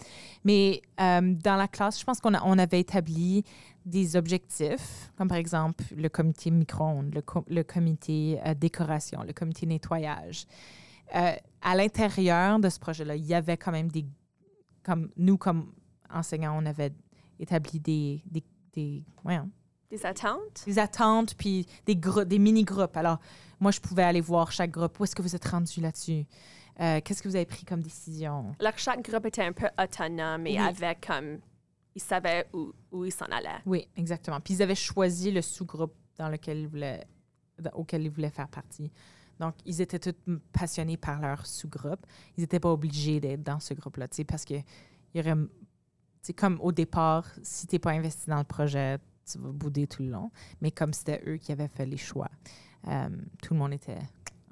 Mais 0.42 0.82
euh, 1.00 1.34
dans 1.34 1.54
la 1.54 1.68
classe, 1.68 2.00
je 2.00 2.04
pense 2.04 2.20
qu'on 2.20 2.34
on 2.34 2.58
avait 2.58 2.80
établi 2.80 3.44
des 3.86 4.16
objectifs, 4.16 5.12
comme 5.16 5.28
par 5.28 5.38
exemple 5.38 5.84
le 5.96 6.08
comité 6.08 6.50
micro-ondes, 6.50 7.14
le, 7.14 7.62
comité 7.62 8.40
euh, 8.44 8.54
décoration, 8.54 9.22
le 9.22 9.32
comité 9.32 9.66
nettoyage. 9.66 10.46
Euh, 11.14 11.32
à 11.62 11.76
l'intérieur 11.76 12.58
de 12.58 12.68
ce 12.68 12.80
projet-là, 12.80 13.14
il 13.14 13.24
y 13.24 13.34
avait 13.34 13.56
quand 13.56 13.72
même 13.72 13.88
des... 13.88 14.04
Comme 14.82 15.10
nous, 15.16 15.36
comme 15.36 15.72
enseignants, 16.12 16.60
on 16.60 16.66
avait 16.66 16.92
établi 17.38 17.78
des... 17.78 18.20
des, 18.26 18.42
des, 18.72 19.04
des 19.90 20.04
attentes? 20.04 20.64
Des 20.66 20.78
attentes, 20.80 21.36
puis 21.36 21.66
des, 21.86 21.94
des 21.94 22.38
mini-groupes. 22.38 22.96
Alors, 22.96 23.18
moi, 23.60 23.70
je 23.70 23.80
pouvais 23.80 24.04
aller 24.04 24.20
voir 24.20 24.52
chaque 24.52 24.70
groupe. 24.70 24.98
Où 25.00 25.04
est-ce 25.04 25.14
que 25.14 25.22
vous 25.22 25.34
êtes 25.34 25.46
rendu 25.46 25.80
là-dessus? 25.80 26.26
Euh, 26.80 27.00
qu'est-ce 27.04 27.22
que 27.22 27.28
vous 27.28 27.36
avez 27.36 27.46
pris 27.46 27.64
comme 27.64 27.82
décision? 27.82 28.54
Alors, 28.60 28.76
chaque 28.76 29.02
groupe 29.08 29.26
était 29.26 29.42
un 29.42 29.52
peu 29.52 29.66
autonome 29.78 30.46
et 30.46 30.58
avec 30.58 31.06
comme. 31.06 31.38
Ils 31.94 32.02
savaient 32.02 32.46
où, 32.52 32.72
où 32.92 33.04
ils 33.04 33.12
s'en 33.12 33.24
allaient. 33.24 33.60
Oui, 33.66 33.88
exactement. 33.96 34.38
Puis 34.40 34.54
ils 34.54 34.62
avaient 34.62 34.76
choisi 34.76 35.32
le 35.32 35.42
sous-groupe 35.42 35.94
dans 36.16 36.28
lequel 36.28 36.58
ils 36.58 36.68
voulaient, 36.68 37.04
auquel 37.72 38.02
ils 38.02 38.10
voulaient 38.10 38.30
faire 38.30 38.46
partie. 38.46 38.92
Donc, 39.40 39.54
ils 39.64 39.80
étaient 39.80 39.98
tous 39.98 40.14
passionnés 40.52 40.96
par 40.96 41.20
leur 41.20 41.44
sous-groupe. 41.44 42.06
Ils 42.36 42.42
n'étaient 42.42 42.60
pas 42.60 42.70
obligés 42.70 43.18
d'être 43.18 43.42
dans 43.42 43.58
ce 43.58 43.74
groupe-là, 43.74 44.06
parce 44.28 44.44
que 44.44 44.54
y 45.14 45.20
aurait. 45.20 45.34
C'est 46.22 46.34
comme 46.34 46.60
au 46.60 46.70
départ, 46.70 47.26
si 47.42 47.66
tu 47.66 47.74
n'es 47.74 47.78
pas 47.80 47.92
investi 47.92 48.28
dans 48.28 48.38
le 48.38 48.44
projet, 48.44 48.98
tu 49.24 49.38
vas 49.38 49.50
bouder 49.50 49.88
tout 49.88 50.02
le 50.02 50.10
long. 50.10 50.30
Mais 50.60 50.70
comme 50.70 50.92
c'était 50.92 51.22
eux 51.26 51.36
qui 51.36 51.50
avaient 51.50 51.68
fait 51.68 51.86
les 51.86 51.96
choix, 51.96 52.30
euh, 52.86 53.08
tout 53.42 53.54
le 53.54 53.58
monde 53.60 53.72
était 53.72 53.98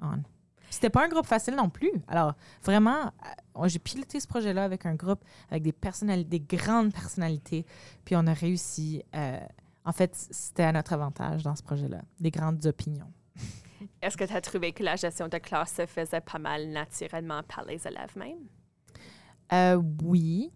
on. 0.01 0.21
C'était 0.69 0.89
pas 0.89 1.05
un 1.05 1.07
groupe 1.07 1.25
facile 1.25 1.55
non 1.55 1.69
plus. 1.69 1.91
Alors, 2.07 2.33
vraiment, 2.61 3.13
euh, 3.55 3.67
j'ai 3.67 3.79
piloté 3.79 4.19
ce 4.19 4.27
projet-là 4.27 4.65
avec 4.65 4.85
un 4.85 4.95
groupe, 4.95 5.23
avec 5.49 5.63
des 5.63 5.71
personnalités, 5.71 6.39
des 6.39 6.57
grandes 6.57 6.93
personnalités, 6.93 7.65
puis 8.03 8.15
on 8.17 8.27
a 8.27 8.33
réussi. 8.33 9.01
Euh, 9.15 9.39
en 9.85 9.93
fait, 9.93 10.13
c'était 10.13 10.63
à 10.63 10.73
notre 10.73 10.91
avantage 10.91 11.43
dans 11.43 11.55
ce 11.55 11.63
projet-là, 11.63 12.01
des 12.19 12.31
grandes 12.31 12.65
opinions. 12.65 13.11
Est-ce 14.01 14.17
que 14.17 14.25
tu 14.25 14.33
as 14.33 14.41
trouvé 14.41 14.73
que 14.73 14.83
la 14.83 14.97
gestion 14.97 15.29
de 15.29 15.37
classe 15.37 15.73
se 15.75 15.85
faisait 15.85 16.19
pas 16.19 16.39
mal 16.39 16.67
naturellement 16.69 17.41
par 17.43 17.63
les 17.63 17.87
élèves 17.87 18.17
même? 18.17 19.79
oui. 20.03 20.51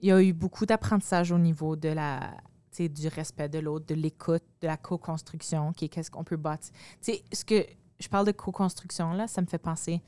Il 0.00 0.08
y 0.08 0.12
a 0.12 0.20
eu 0.20 0.32
beaucoup 0.32 0.66
d'apprentissage 0.66 1.30
au 1.30 1.38
niveau 1.38 1.76
de 1.76 1.88
la 1.88 2.34
du 2.78 3.08
respect 3.08 3.48
de 3.48 3.58
l'autre, 3.58 3.86
de 3.86 3.94
l'écoute, 3.94 4.44
de 4.60 4.66
la 4.66 4.76
co-construction, 4.76 5.72
qui 5.72 5.86
est 5.86 5.88
qu'est-ce 5.88 6.10
qu'on 6.10 6.24
peut 6.24 6.36
bâtir. 6.36 6.72
sais, 7.00 7.22
ce 7.32 7.44
que 7.44 7.64
je 7.98 8.08
parle 8.08 8.26
de 8.26 8.32
co-construction, 8.32 9.12
là, 9.12 9.26
ça 9.26 9.40
me 9.40 9.46
fait 9.46 9.58
penser. 9.58 10.02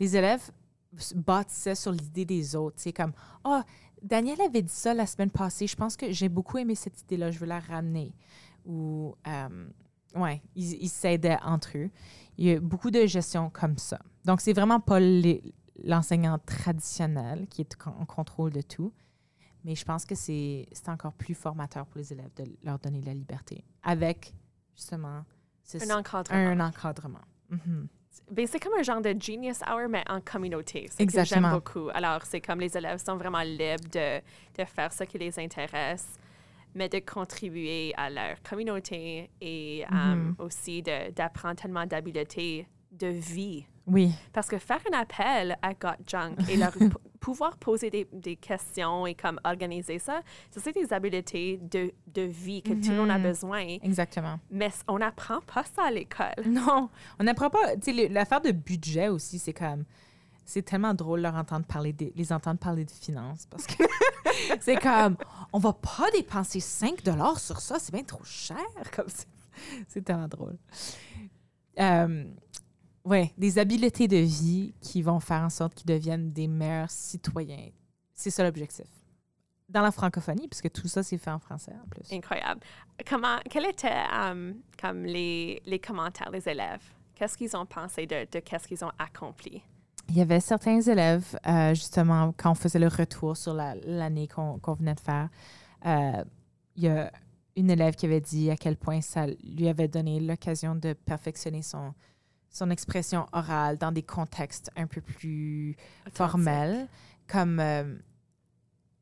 Les 0.00 0.16
élèves 0.16 0.50
bâtissaient 1.14 1.74
sur 1.74 1.92
l'idée 1.92 2.24
des 2.24 2.56
autres. 2.56 2.76
C'est 2.78 2.92
comme, 2.92 3.12
oh, 3.44 3.60
Daniel 4.02 4.40
avait 4.40 4.62
dit 4.62 4.72
ça 4.72 4.94
la 4.94 5.06
semaine 5.06 5.30
passée. 5.30 5.66
Je 5.66 5.76
pense 5.76 5.96
que 5.96 6.12
j'ai 6.12 6.28
beaucoup 6.28 6.58
aimé 6.58 6.74
cette 6.74 7.00
idée-là. 7.02 7.30
Je 7.30 7.38
veux 7.38 7.46
la 7.46 7.60
ramener. 7.60 8.14
Ou, 8.64 9.14
euh, 9.26 9.68
ouais, 10.14 10.42
ils 10.54 10.88
s'aidaient 10.88 11.38
entre 11.42 11.76
eux. 11.76 11.90
Il 12.38 12.46
y 12.46 12.52
a 12.52 12.60
beaucoup 12.60 12.90
de 12.90 13.06
gestion 13.06 13.50
comme 13.50 13.78
ça. 13.78 13.98
Donc, 14.24 14.40
c'est 14.40 14.52
vraiment 14.52 14.80
pas 14.80 14.98
l'enseignant 15.82 16.38
traditionnel 16.38 17.46
qui 17.48 17.62
est 17.62 17.76
en 17.86 18.04
contrôle 18.06 18.52
de 18.52 18.62
tout. 18.62 18.92
Mais 19.64 19.74
je 19.74 19.84
pense 19.84 20.04
que 20.04 20.14
c'est 20.14 20.66
encore 20.88 21.14
plus 21.14 21.34
formateur 21.34 21.86
pour 21.86 21.98
les 21.98 22.12
élèves 22.12 22.30
de 22.36 22.44
leur 22.62 22.78
donner 22.78 23.00
la 23.00 23.14
liberté 23.14 23.64
avec 23.82 24.34
justement 24.74 25.24
un 25.74 25.90
encadrement. 25.90 26.38
Un 26.38 26.60
encadrement. 26.60 27.24
Mhm. 27.48 27.88
Ben, 28.30 28.46
c'est 28.46 28.60
comme 28.60 28.74
un 28.78 28.82
genre 28.82 29.00
de 29.00 29.14
genius 29.18 29.60
hour, 29.62 29.88
mais 29.88 30.04
en 30.08 30.20
communauté. 30.20 30.88
Exactement. 30.98 31.48
J'aime 31.48 31.50
beaucoup. 31.52 31.90
Alors, 31.92 32.22
c'est 32.24 32.40
comme 32.40 32.60
les 32.60 32.76
élèves 32.76 32.98
sont 32.98 33.16
vraiment 33.16 33.42
libres 33.42 33.88
de, 33.90 34.20
de 34.20 34.64
faire 34.64 34.92
ce 34.92 35.04
qui 35.04 35.18
les 35.18 35.38
intéresse, 35.38 36.18
mais 36.74 36.88
de 36.88 37.00
contribuer 37.00 37.92
à 37.96 38.10
leur 38.10 38.42
communauté 38.42 39.30
et 39.40 39.84
mhm. 39.90 39.96
um, 39.98 40.36
aussi 40.38 40.82
d'apprendre 40.82 41.56
tellement 41.56 41.86
d'habiletés 41.86 42.66
de 42.98 43.08
vie. 43.08 43.66
Oui. 43.86 44.12
Parce 44.32 44.48
que 44.48 44.58
faire 44.58 44.80
un 44.90 44.98
appel 44.98 45.56
à 45.60 45.74
Got 45.74 46.02
Junk 46.06 46.36
et 46.48 46.56
leur 46.56 46.72
pouvoir 47.20 47.56
poser 47.56 47.90
des, 47.90 48.08
des, 48.12 48.36
questions 48.36 49.06
et 49.06 49.14
comme 49.14 49.38
organiser 49.44 49.98
ça, 49.98 50.20
c'est 50.50 50.74
des 50.74 50.92
habiletés 50.92 51.58
de, 51.62 51.92
de 52.06 52.22
vie 52.22 52.62
que 52.62 52.72
tout 52.72 52.90
le 52.90 52.96
monde 52.96 53.10
a 53.10 53.18
mhm. 53.18 53.24
besoin. 53.24 53.66
Exactement. 53.82 54.38
Mais 54.50 54.70
on 54.88 54.98
n'apprend 54.98 55.40
pas 55.40 55.64
ça 55.64 55.84
à 55.86 55.90
l'école. 55.90 56.34
Non, 56.46 56.88
on 57.18 57.24
n'apprend 57.24 57.50
pas. 57.50 57.76
Tu 57.76 57.94
sais, 57.94 58.08
l'affaire 58.08 58.40
de 58.40 58.52
budget 58.52 59.08
aussi, 59.08 59.38
c'est 59.38 59.52
comme 59.52 59.84
c'est 60.44 60.62
tellement 60.62 60.94
drôle 60.94 61.20
leur 61.20 61.34
entendre 61.34 61.64
parler 61.64 61.92
des- 61.92 62.12
les 62.14 62.32
entendre 62.32 62.58
parler 62.58 62.84
de 62.84 62.90
finances 62.90 63.46
parce 63.46 63.66
que 63.66 63.82
c'est 64.60 64.76
comme 64.76 65.16
on 65.52 65.58
va 65.58 65.72
pas 65.72 66.10
dépenser 66.14 66.60
5 66.60 67.02
dollars 67.02 67.40
sur 67.40 67.60
ça, 67.60 67.78
c'est 67.78 67.92
bien 67.92 68.02
trop 68.02 68.22
cher 68.24 68.58
comme 68.94 69.06
c'est, 69.08 69.26
c'est 69.88 70.02
tellement 70.02 70.28
drôle. 70.28 70.58
Euh, 71.80 72.24
ouais, 73.04 73.32
des 73.38 73.58
habiletés 73.58 74.08
de 74.08 74.16
vie 74.16 74.74
qui 74.80 75.02
vont 75.02 75.20
faire 75.20 75.42
en 75.42 75.50
sorte 75.50 75.74
qu'ils 75.74 75.86
deviennent 75.86 76.32
des 76.32 76.48
meilleurs 76.48 76.90
citoyens. 76.90 77.70
C'est 78.14 78.30
ça 78.30 78.42
l'objectif. 78.44 78.86
Dans 79.68 79.82
la 79.82 79.90
francophonie, 79.90 80.46
puisque 80.48 80.70
tout 80.70 80.88
ça 80.88 81.02
c'est 81.02 81.18
fait 81.18 81.30
en 81.30 81.38
français 81.38 81.72
en 81.82 81.88
plus. 81.88 82.12
Incroyable. 82.12 82.60
Comment, 83.08 83.38
quels 83.50 83.66
étaient 83.66 84.04
euh, 84.14 84.52
comme 84.80 85.04
les, 85.04 85.62
les 85.64 85.78
commentaires 85.78 86.30
des 86.30 86.46
élèves? 86.48 86.82
Qu'est-ce 87.14 87.36
qu'ils 87.38 87.56
ont 87.56 87.64
pensé 87.66 88.06
de, 88.06 88.26
de 88.30 88.40
qu'est-ce 88.40 88.68
qu'ils 88.68 88.84
ont 88.84 88.92
accompli? 88.98 89.62
Il 90.10 90.16
y 90.16 90.20
avait 90.20 90.40
certains 90.40 90.80
élèves, 90.82 91.38
euh, 91.46 91.72
justement, 91.74 92.34
quand 92.36 92.50
on 92.50 92.54
faisait 92.54 92.78
le 92.78 92.88
retour 92.88 93.36
sur 93.38 93.54
la- 93.54 93.74
l'année 93.76 94.28
qu'on 94.28 94.58
qu'on 94.58 94.74
venait 94.74 94.94
de 94.94 95.00
faire, 95.00 95.30
euh, 95.86 96.22
il 96.76 96.82
y 96.82 96.88
a 96.88 97.10
une 97.56 97.70
élève 97.70 97.94
qui 97.94 98.04
avait 98.04 98.20
dit 98.20 98.50
à 98.50 98.56
quel 98.56 98.76
point 98.76 99.00
ça 99.00 99.26
lui 99.26 99.66
avait 99.68 99.88
donné 99.88 100.20
l'occasion 100.20 100.74
de 100.74 100.92
perfectionner 100.92 101.62
son, 101.62 101.94
son 102.54 102.70
expression 102.70 103.26
orale 103.32 103.76
dans 103.78 103.90
des 103.90 104.04
contextes 104.04 104.70
un 104.76 104.86
peu 104.86 105.00
plus 105.00 105.76
formels, 106.12 106.88
comme, 107.26 107.58
euh, 107.58 107.96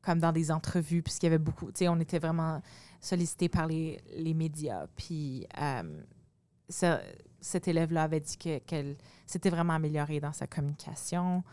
comme 0.01 0.17
dans 0.19 0.31
des 0.31 0.49
entrevues, 0.51 1.03
puisqu'il 1.03 1.27
y 1.27 1.27
avait 1.27 1.37
beaucoup, 1.37 1.67
tu 1.67 1.79
sais, 1.79 1.87
on 1.87 1.99
était 1.99 2.17
vraiment 2.17 2.61
sollicité 2.99 3.49
par 3.49 3.67
les, 3.67 4.01
les 4.17 4.33
médias. 4.33 4.87
Puis 4.97 5.45
euh, 5.61 6.01
ça- 6.67 7.01
cet 7.41 7.67
élève-là 7.67 8.03
avait 8.03 8.21
dit 8.21 8.37
que- 8.37 8.57
qu'elle 8.59 8.97
s'était 9.27 9.51
vraiment 9.51 9.73
améliorée 9.73 10.19
dans 10.19 10.33
sa 10.33 10.47
communication. 10.47 11.43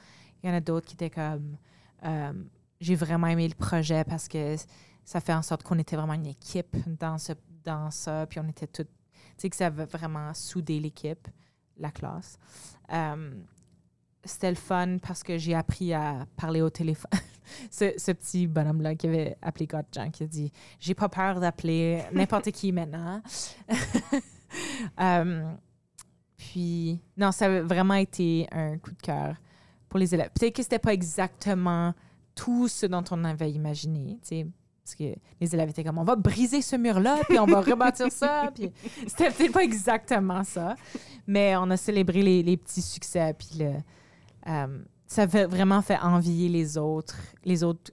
Il 0.43 0.49
y 0.49 0.53
en 0.53 0.57
a 0.57 0.61
d'autres 0.61 0.87
qui 0.87 0.95
étaient 0.95 1.11
comme, 1.11 1.59
euh, 2.05 2.33
j'ai 2.81 2.95
vraiment 2.95 3.27
aimé 3.27 3.47
le 3.47 3.55
projet 3.55 4.05
parce 4.05 4.27
que 4.27 4.57
ça 5.05 5.21
fait 5.21 5.35
en 5.35 5.43
sorte 5.43 5.65
qu'on 5.65 5.79
était 5.79 5.97
vraiment 5.97 6.15
une 6.15 6.27
équipe 6.29 6.77
dans, 6.99 7.19
ce, 7.19 7.35
dans 7.63 7.91
ça, 7.91 8.27
puis 8.27 8.41
on 8.41 8.49
était 8.49 8.69
toutes, 8.69 8.89
tu 8.89 9.21
sais, 9.37 9.51
que 9.51 9.57
ça 9.57 9.67
avait 9.67 9.85
vraiment 9.85 10.33
soudé 10.33 10.81
l'équipe, 10.81 11.29
la 11.81 11.91
classe. 11.91 12.39
Euh, 12.93 13.33
c'était 14.25 14.51
le 14.51 14.57
fun 14.57 14.99
parce 14.99 15.23
que 15.23 15.39
j'ai 15.39 15.55
appris 15.55 15.93
à 15.93 16.27
parler 16.37 16.61
au 16.61 16.71
téléphone. 16.71 17.11
ce, 17.71 17.93
ce 17.97 18.13
petit 18.13 18.47
bonhomme-là 18.47 18.95
qui 18.95 19.07
avait 19.07 19.37
appelé 19.43 19.67
Jean 19.93 20.11
qui 20.11 20.25
a 20.25 20.27
dit 20.27 20.53
J'ai 20.79 20.95
pas 20.95 21.09
peur 21.09 21.41
d'appeler 21.41 22.03
n'importe 22.13 22.51
qui 22.51 22.73
maintenant. 22.73 23.23
Euh, 25.01 25.49
puis, 26.37 27.01
non, 27.17 27.31
ça 27.31 27.47
a 27.47 27.63
vraiment 27.63 27.95
été 27.95 28.49
un 28.51 28.79
coup 28.79 28.91
de 28.91 29.01
cœur 29.01 29.37
pour 29.89 30.01
les 30.01 30.13
élèves. 30.13 30.31
Peut-être 30.35 30.57
que 30.57 30.63
c'était 30.65 30.81
pas 30.81 30.93
exactement 30.93 31.95
tout 32.35 32.67
ce 32.67 32.87
dont 32.87 33.05
on 33.13 33.23
avait 33.23 33.53
imaginé, 33.53 34.19
parce 34.85 34.95
que 34.95 35.15
les 35.41 35.55
élèves 35.55 35.71
étaient 35.71 35.85
comme 35.85 35.99
on 35.99 36.05
va 36.05 36.17
briser 36.17 36.63
ce 36.63 36.77
mur-là, 36.77 37.19
puis 37.29 37.39
on 37.39 37.47
va 37.47 37.61
rebâtir 37.61 38.11
ça. 38.11 38.51
Puis 38.55 38.71
c'était 39.07 39.31
peut-être 39.31 39.53
pas 39.53 39.63
exactement 39.63 40.45
ça, 40.45 40.77
mais 41.27 41.57
on 41.57 41.71
a 41.71 41.77
célébré 41.77 42.23
les, 42.23 42.43
les 42.43 42.57
petits 42.57 42.83
succès, 42.83 43.35
puis 43.35 43.59
le, 43.59 43.73
euh, 44.49 44.83
ça 45.07 45.27
fait 45.27 45.47
vraiment 45.47 45.83
fait 45.83 45.99
envier 45.99 46.49
les 46.49 46.79
autres, 46.79 47.17
les 47.45 47.65
autres 47.65 47.93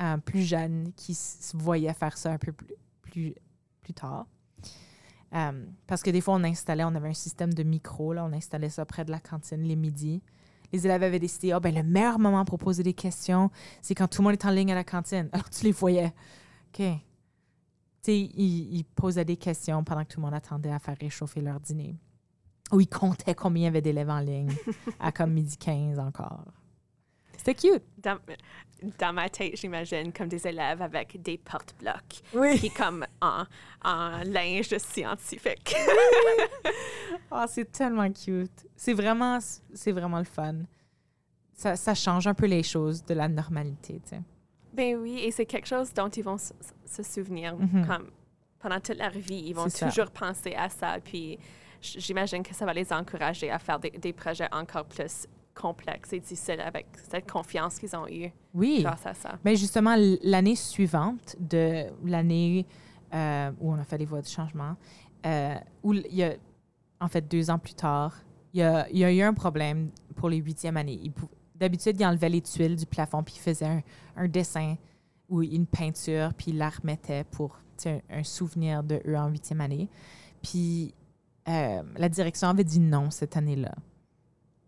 euh, 0.00 0.16
plus 0.18 0.42
jeunes 0.42 0.92
qui 0.96 1.14
se 1.14 1.56
voyaient 1.56 1.94
faire 1.94 2.16
ça 2.16 2.30
un 2.30 2.38
peu 2.38 2.52
plus, 2.52 2.74
plus, 3.02 3.34
plus 3.82 3.94
tard. 3.94 4.26
Euh, 5.34 5.64
parce 5.86 6.02
que 6.02 6.10
des 6.10 6.20
fois, 6.20 6.34
on 6.34 6.44
installait, 6.44 6.84
on 6.84 6.94
avait 6.94 7.08
un 7.08 7.14
système 7.14 7.54
de 7.54 7.62
micro, 7.62 8.12
là, 8.12 8.24
on 8.24 8.32
installait 8.32 8.68
ça 8.68 8.84
près 8.84 9.04
de 9.04 9.10
la 9.10 9.20
cantine 9.20 9.62
les 9.62 9.76
midis. 9.76 10.22
Les 10.72 10.86
élèves 10.86 11.02
avaient 11.02 11.18
décidé, 11.18 11.52
ah 11.52 11.60
ben 11.60 11.74
le 11.74 11.82
meilleur 11.82 12.18
moment 12.18 12.44
pour 12.44 12.58
poser 12.58 12.82
des 12.82 12.94
questions, 12.94 13.50
c'est 13.82 13.94
quand 13.94 14.08
tout 14.08 14.22
le 14.22 14.28
monde 14.28 14.34
est 14.34 14.44
en 14.44 14.50
ligne 14.50 14.72
à 14.72 14.74
la 14.74 14.84
cantine. 14.84 15.28
Alors 15.32 15.50
tu 15.50 15.64
les 15.64 15.72
voyais. 15.72 16.12
OK. 16.68 16.76
Tu 16.82 16.92
sais, 18.02 18.18
ils, 18.18 18.76
ils 18.76 18.84
posaient 18.84 19.24
des 19.24 19.36
questions 19.36 19.84
pendant 19.84 20.04
que 20.04 20.14
tout 20.14 20.20
le 20.20 20.26
monde 20.26 20.34
attendait 20.34 20.72
à 20.72 20.78
faire 20.78 20.96
réchauffer 20.98 21.40
leur 21.40 21.60
dîner. 21.60 21.98
Ou 22.72 22.80
ils 22.80 22.88
comptaient 22.88 23.34
combien 23.34 23.62
il 23.62 23.64
y 23.64 23.68
avait 23.68 23.82
d'élèves 23.82 24.10
en 24.10 24.20
ligne 24.20 24.52
à 25.00 25.12
comme 25.12 25.32
midi 25.32 25.56
15 25.56 25.98
encore. 25.98 26.44
C'était 27.42 27.54
cute. 27.54 27.82
Dans, 27.96 28.18
dans 28.98 29.12
ma 29.14 29.30
tête, 29.30 29.56
j'imagine 29.56 30.12
comme 30.12 30.28
des 30.28 30.46
élèves 30.46 30.82
avec 30.82 31.20
des 31.22 31.38
porte-blocs, 31.38 32.20
Oui. 32.34 32.58
puis 32.58 32.70
comme 32.70 33.06
en, 33.22 33.44
en 33.82 34.18
linge 34.24 34.76
scientifique. 34.76 35.74
Oh, 37.30 37.44
c'est 37.48 37.72
tellement 37.72 38.10
cute. 38.12 38.66
C'est 38.76 38.92
vraiment, 38.92 39.38
c'est 39.72 39.92
vraiment 39.92 40.18
le 40.18 40.24
fun. 40.24 40.56
Ça, 41.54 41.76
ça 41.76 41.94
change 41.94 42.26
un 42.26 42.34
peu 42.34 42.44
les 42.46 42.62
choses 42.62 43.02
de 43.04 43.14
la 43.14 43.26
normalité, 43.28 44.00
tu 44.04 44.10
sais. 44.16 44.20
Ben 44.74 44.96
oui, 44.96 45.18
et 45.20 45.30
c'est 45.30 45.46
quelque 45.46 45.66
chose 45.66 45.92
dont 45.94 46.08
ils 46.08 46.22
vont 46.22 46.38
se, 46.38 46.52
se 46.84 47.02
souvenir 47.02 47.56
Mhm. 47.56 47.86
comme 47.86 48.10
pendant 48.58 48.80
toute 48.80 48.98
leur 48.98 49.10
vie. 49.10 49.44
Ils 49.46 49.54
vont 49.54 49.68
ça. 49.70 49.88
toujours 49.88 50.10
penser 50.10 50.54
à 50.54 50.68
ça. 50.68 50.98
Puis 51.02 51.38
j'imagine 51.80 52.42
que 52.42 52.54
ça 52.54 52.66
va 52.66 52.74
les 52.74 52.92
encourager 52.92 53.50
à 53.50 53.58
faire 53.58 53.78
des, 53.80 53.90
des 53.90 54.12
projets 54.12 54.48
encore 54.52 54.84
plus 54.84 55.26
complexes 55.60 56.12
et 56.12 56.20
difficiles 56.20 56.60
avec 56.60 56.86
cette 57.10 57.30
confiance 57.30 57.78
qu'ils 57.78 57.94
ont 57.96 58.06
eue 58.08 58.30
Oui. 58.54 58.82
grâce 58.82 59.06
à 59.06 59.14
ça. 59.14 59.38
Mais 59.44 59.56
justement, 59.56 59.96
l'année 60.22 60.56
suivante 60.56 61.36
de 61.38 61.86
l'année 62.04 62.66
euh, 63.12 63.50
où 63.60 63.72
on 63.72 63.78
a 63.78 63.84
fait 63.84 63.98
les 63.98 64.04
voies 64.06 64.22
de 64.22 64.26
changement, 64.26 64.76
euh, 65.26 65.54
où 65.82 65.92
il 65.94 66.14
y 66.14 66.22
a, 66.24 66.34
en 67.00 67.08
fait, 67.08 67.28
deux 67.28 67.50
ans 67.50 67.58
plus 67.58 67.74
tard, 67.74 68.16
il 68.52 68.60
y 68.60 68.62
a, 68.62 68.88
il 68.90 68.98
y 68.98 69.04
a 69.04 69.12
eu 69.12 69.20
un 69.22 69.34
problème 69.34 69.90
pour 70.16 70.28
les 70.28 70.38
huitièmes 70.38 70.76
années. 70.76 71.00
D'habitude, 71.54 71.96
ils 72.00 72.04
enlevaient 72.06 72.28
les 72.30 72.40
tuiles 72.40 72.76
du 72.76 72.86
plafond 72.86 73.22
puis 73.22 73.34
ils 73.36 73.40
faisaient 73.42 73.66
un, 73.66 73.82
un 74.16 74.28
dessin 74.28 74.76
ou 75.28 75.42
une 75.42 75.66
peinture 75.66 76.32
puis 76.34 76.52
ils 76.52 76.58
la 76.58 76.70
remettaient 76.70 77.24
pour 77.24 77.58
un 78.10 78.22
souvenir 78.24 78.82
de 78.82 79.00
eux 79.06 79.16
en 79.16 79.28
huitième 79.28 79.60
année. 79.60 79.88
Puis 80.42 80.94
euh, 81.48 81.82
la 81.96 82.08
direction 82.08 82.48
avait 82.48 82.64
dit 82.64 82.80
non 82.80 83.10
cette 83.10 83.36
année-là. 83.36 83.74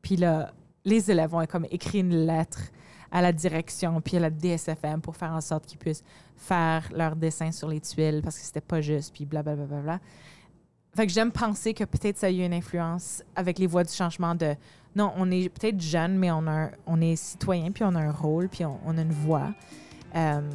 Puis 0.01 0.17
là, 0.17 0.53
les 0.85 1.11
élèves 1.11 1.35
ont 1.35 1.41
écrit 1.41 2.01
une 2.01 2.27
lettre 2.27 2.61
à 3.11 3.21
la 3.21 3.33
direction 3.33 4.01
puis 4.01 4.17
à 4.17 4.21
la 4.21 4.31
DSFM 4.31 5.01
pour 5.01 5.17
faire 5.17 5.33
en 5.33 5.41
sorte 5.41 5.67
qu'ils 5.67 5.79
puissent 5.79 6.05
faire 6.37 6.89
leur 6.95 7.15
dessin 7.15 7.53
sur 7.53 7.69
les 7.69 7.81
tuiles 7.81 8.21
parce 8.23 8.39
que 8.39 8.45
c'était 8.45 8.61
pas 8.61 8.81
juste 8.81 9.13
puis 9.13 9.27
blablabla. 9.27 9.67
Bla, 9.67 9.77
bla, 9.77 9.83
bla. 9.83 10.01
Fait 10.95 11.07
que 11.07 11.13
j'aime 11.13 11.33
penser 11.33 11.73
que 11.73 11.85
peut-être 11.85 12.19
ça 12.19 12.27
a 12.27 12.31
eu 12.31 12.45
une 12.45 12.53
influence 12.53 13.23
avec 13.35 13.59
les 13.59 13.67
voies 13.67 13.85
du 13.85 13.93
changement 13.93 14.35
de 14.35 14.55
non, 14.95 15.11
on 15.17 15.31
est 15.31 15.49
peut-être 15.49 15.81
jeune, 15.81 16.19
mais 16.19 16.31
on, 16.31 17.01
est 17.01 17.17
citoyen 17.17 17.71
puis 17.71 17.83
on 17.83 17.95
a 17.95 18.01
un 18.01 18.13
rôle 18.13 18.49
puis 18.51 18.65
on, 18.67 18.99
a 18.99 19.01
une 19.01 19.13
voix. 19.13 19.55
Euh, 20.15 20.51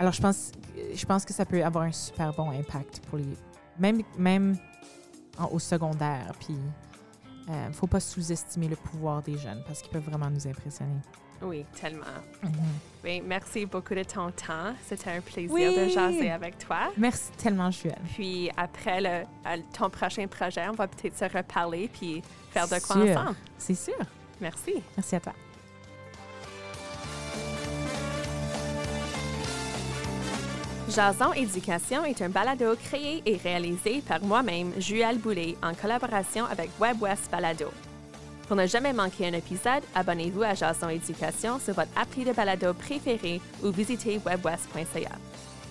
alors 0.00 0.12
je 0.12 0.20
pense, 0.20 1.24
que 1.24 1.32
ça 1.32 1.44
peut 1.44 1.64
avoir 1.64 1.84
un 1.84 1.92
super 1.92 2.32
bon 2.34 2.50
impact 2.50 3.00
pour 3.08 3.18
les 3.18 3.24
même 3.78 4.02
même 4.18 4.56
au 5.50 5.58
secondaire 5.58 6.32
puis 6.40 6.56
euh, 7.48 7.72
faut 7.72 7.86
pas 7.86 8.00
sous-estimer 8.00 8.68
le 8.68 8.76
pouvoir 8.76 9.22
des 9.22 9.36
jeunes 9.36 9.62
parce 9.66 9.82
qu'ils 9.82 9.90
peuvent 9.90 10.04
vraiment 10.08 10.30
nous 10.30 10.46
impressionner. 10.46 10.96
Oui, 11.42 11.66
tellement. 11.78 12.04
Mhm. 12.42 12.52
Oui, 13.04 13.22
merci 13.26 13.66
beaucoup 13.66 13.94
de 13.94 14.02
ton 14.04 14.30
temps. 14.30 14.72
C'était 14.86 15.10
un 15.10 15.20
plaisir 15.20 15.52
Oui. 15.52 15.76
de 15.76 15.88
jaser 15.88 16.30
avec 16.30 16.56
toi. 16.58 16.90
Merci 16.96 17.32
tellement, 17.32 17.70
Juel. 17.70 17.98
Puis 18.14 18.50
après 18.56 19.00
le, 19.00 19.24
ton 19.76 19.90
prochain 19.90 20.26
projet, 20.26 20.66
on 20.68 20.72
va 20.74 20.86
peut-être 20.88 21.18
se 21.18 21.24
reparler 21.24 21.88
puis 21.92 22.22
faire 22.50 22.66
de 22.66 22.78
quoi 22.80 22.96
Sûr. 22.96 23.10
ensemble. 23.18 23.36
C'est 23.58 23.74
sûr. 23.74 23.98
Merci. 24.40 24.74
Merci 24.96 25.16
à 25.16 25.20
toi. 25.20 25.32
Jason 30.90 31.32
Éducation 31.32 32.04
est 32.04 32.20
un 32.20 32.28
balado 32.28 32.76
créé 32.76 33.22
et 33.24 33.36
réalisé 33.36 34.02
par 34.06 34.22
moi-même, 34.22 34.70
Juelle 34.78 35.18
Boulay, 35.18 35.56
en 35.62 35.72
collaboration 35.74 36.44
avec 36.44 36.70
WebWest 36.78 37.30
Balado. 37.30 37.72
Pour 38.46 38.56
ne 38.56 38.66
jamais 38.66 38.92
manquer 38.92 39.28
un 39.28 39.32
épisode, 39.32 39.82
abonnez-vous 39.94 40.42
à 40.42 40.54
Jason 40.54 40.90
Éducation 40.90 41.58
sur 41.58 41.72
votre 41.74 41.90
appli 41.96 42.24
de 42.24 42.32
balado 42.32 42.74
préféré 42.74 43.40
ou 43.62 43.70
visitez 43.70 44.20
webwest.ca. 44.26 45.12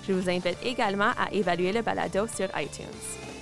Je 0.07 0.13
vous 0.13 0.29
invite 0.29 0.57
également 0.63 1.11
à 1.17 1.31
évaluer 1.31 1.71
le 1.71 1.83
balado 1.83 2.25
sur 2.27 2.47
iTunes. 2.59 3.32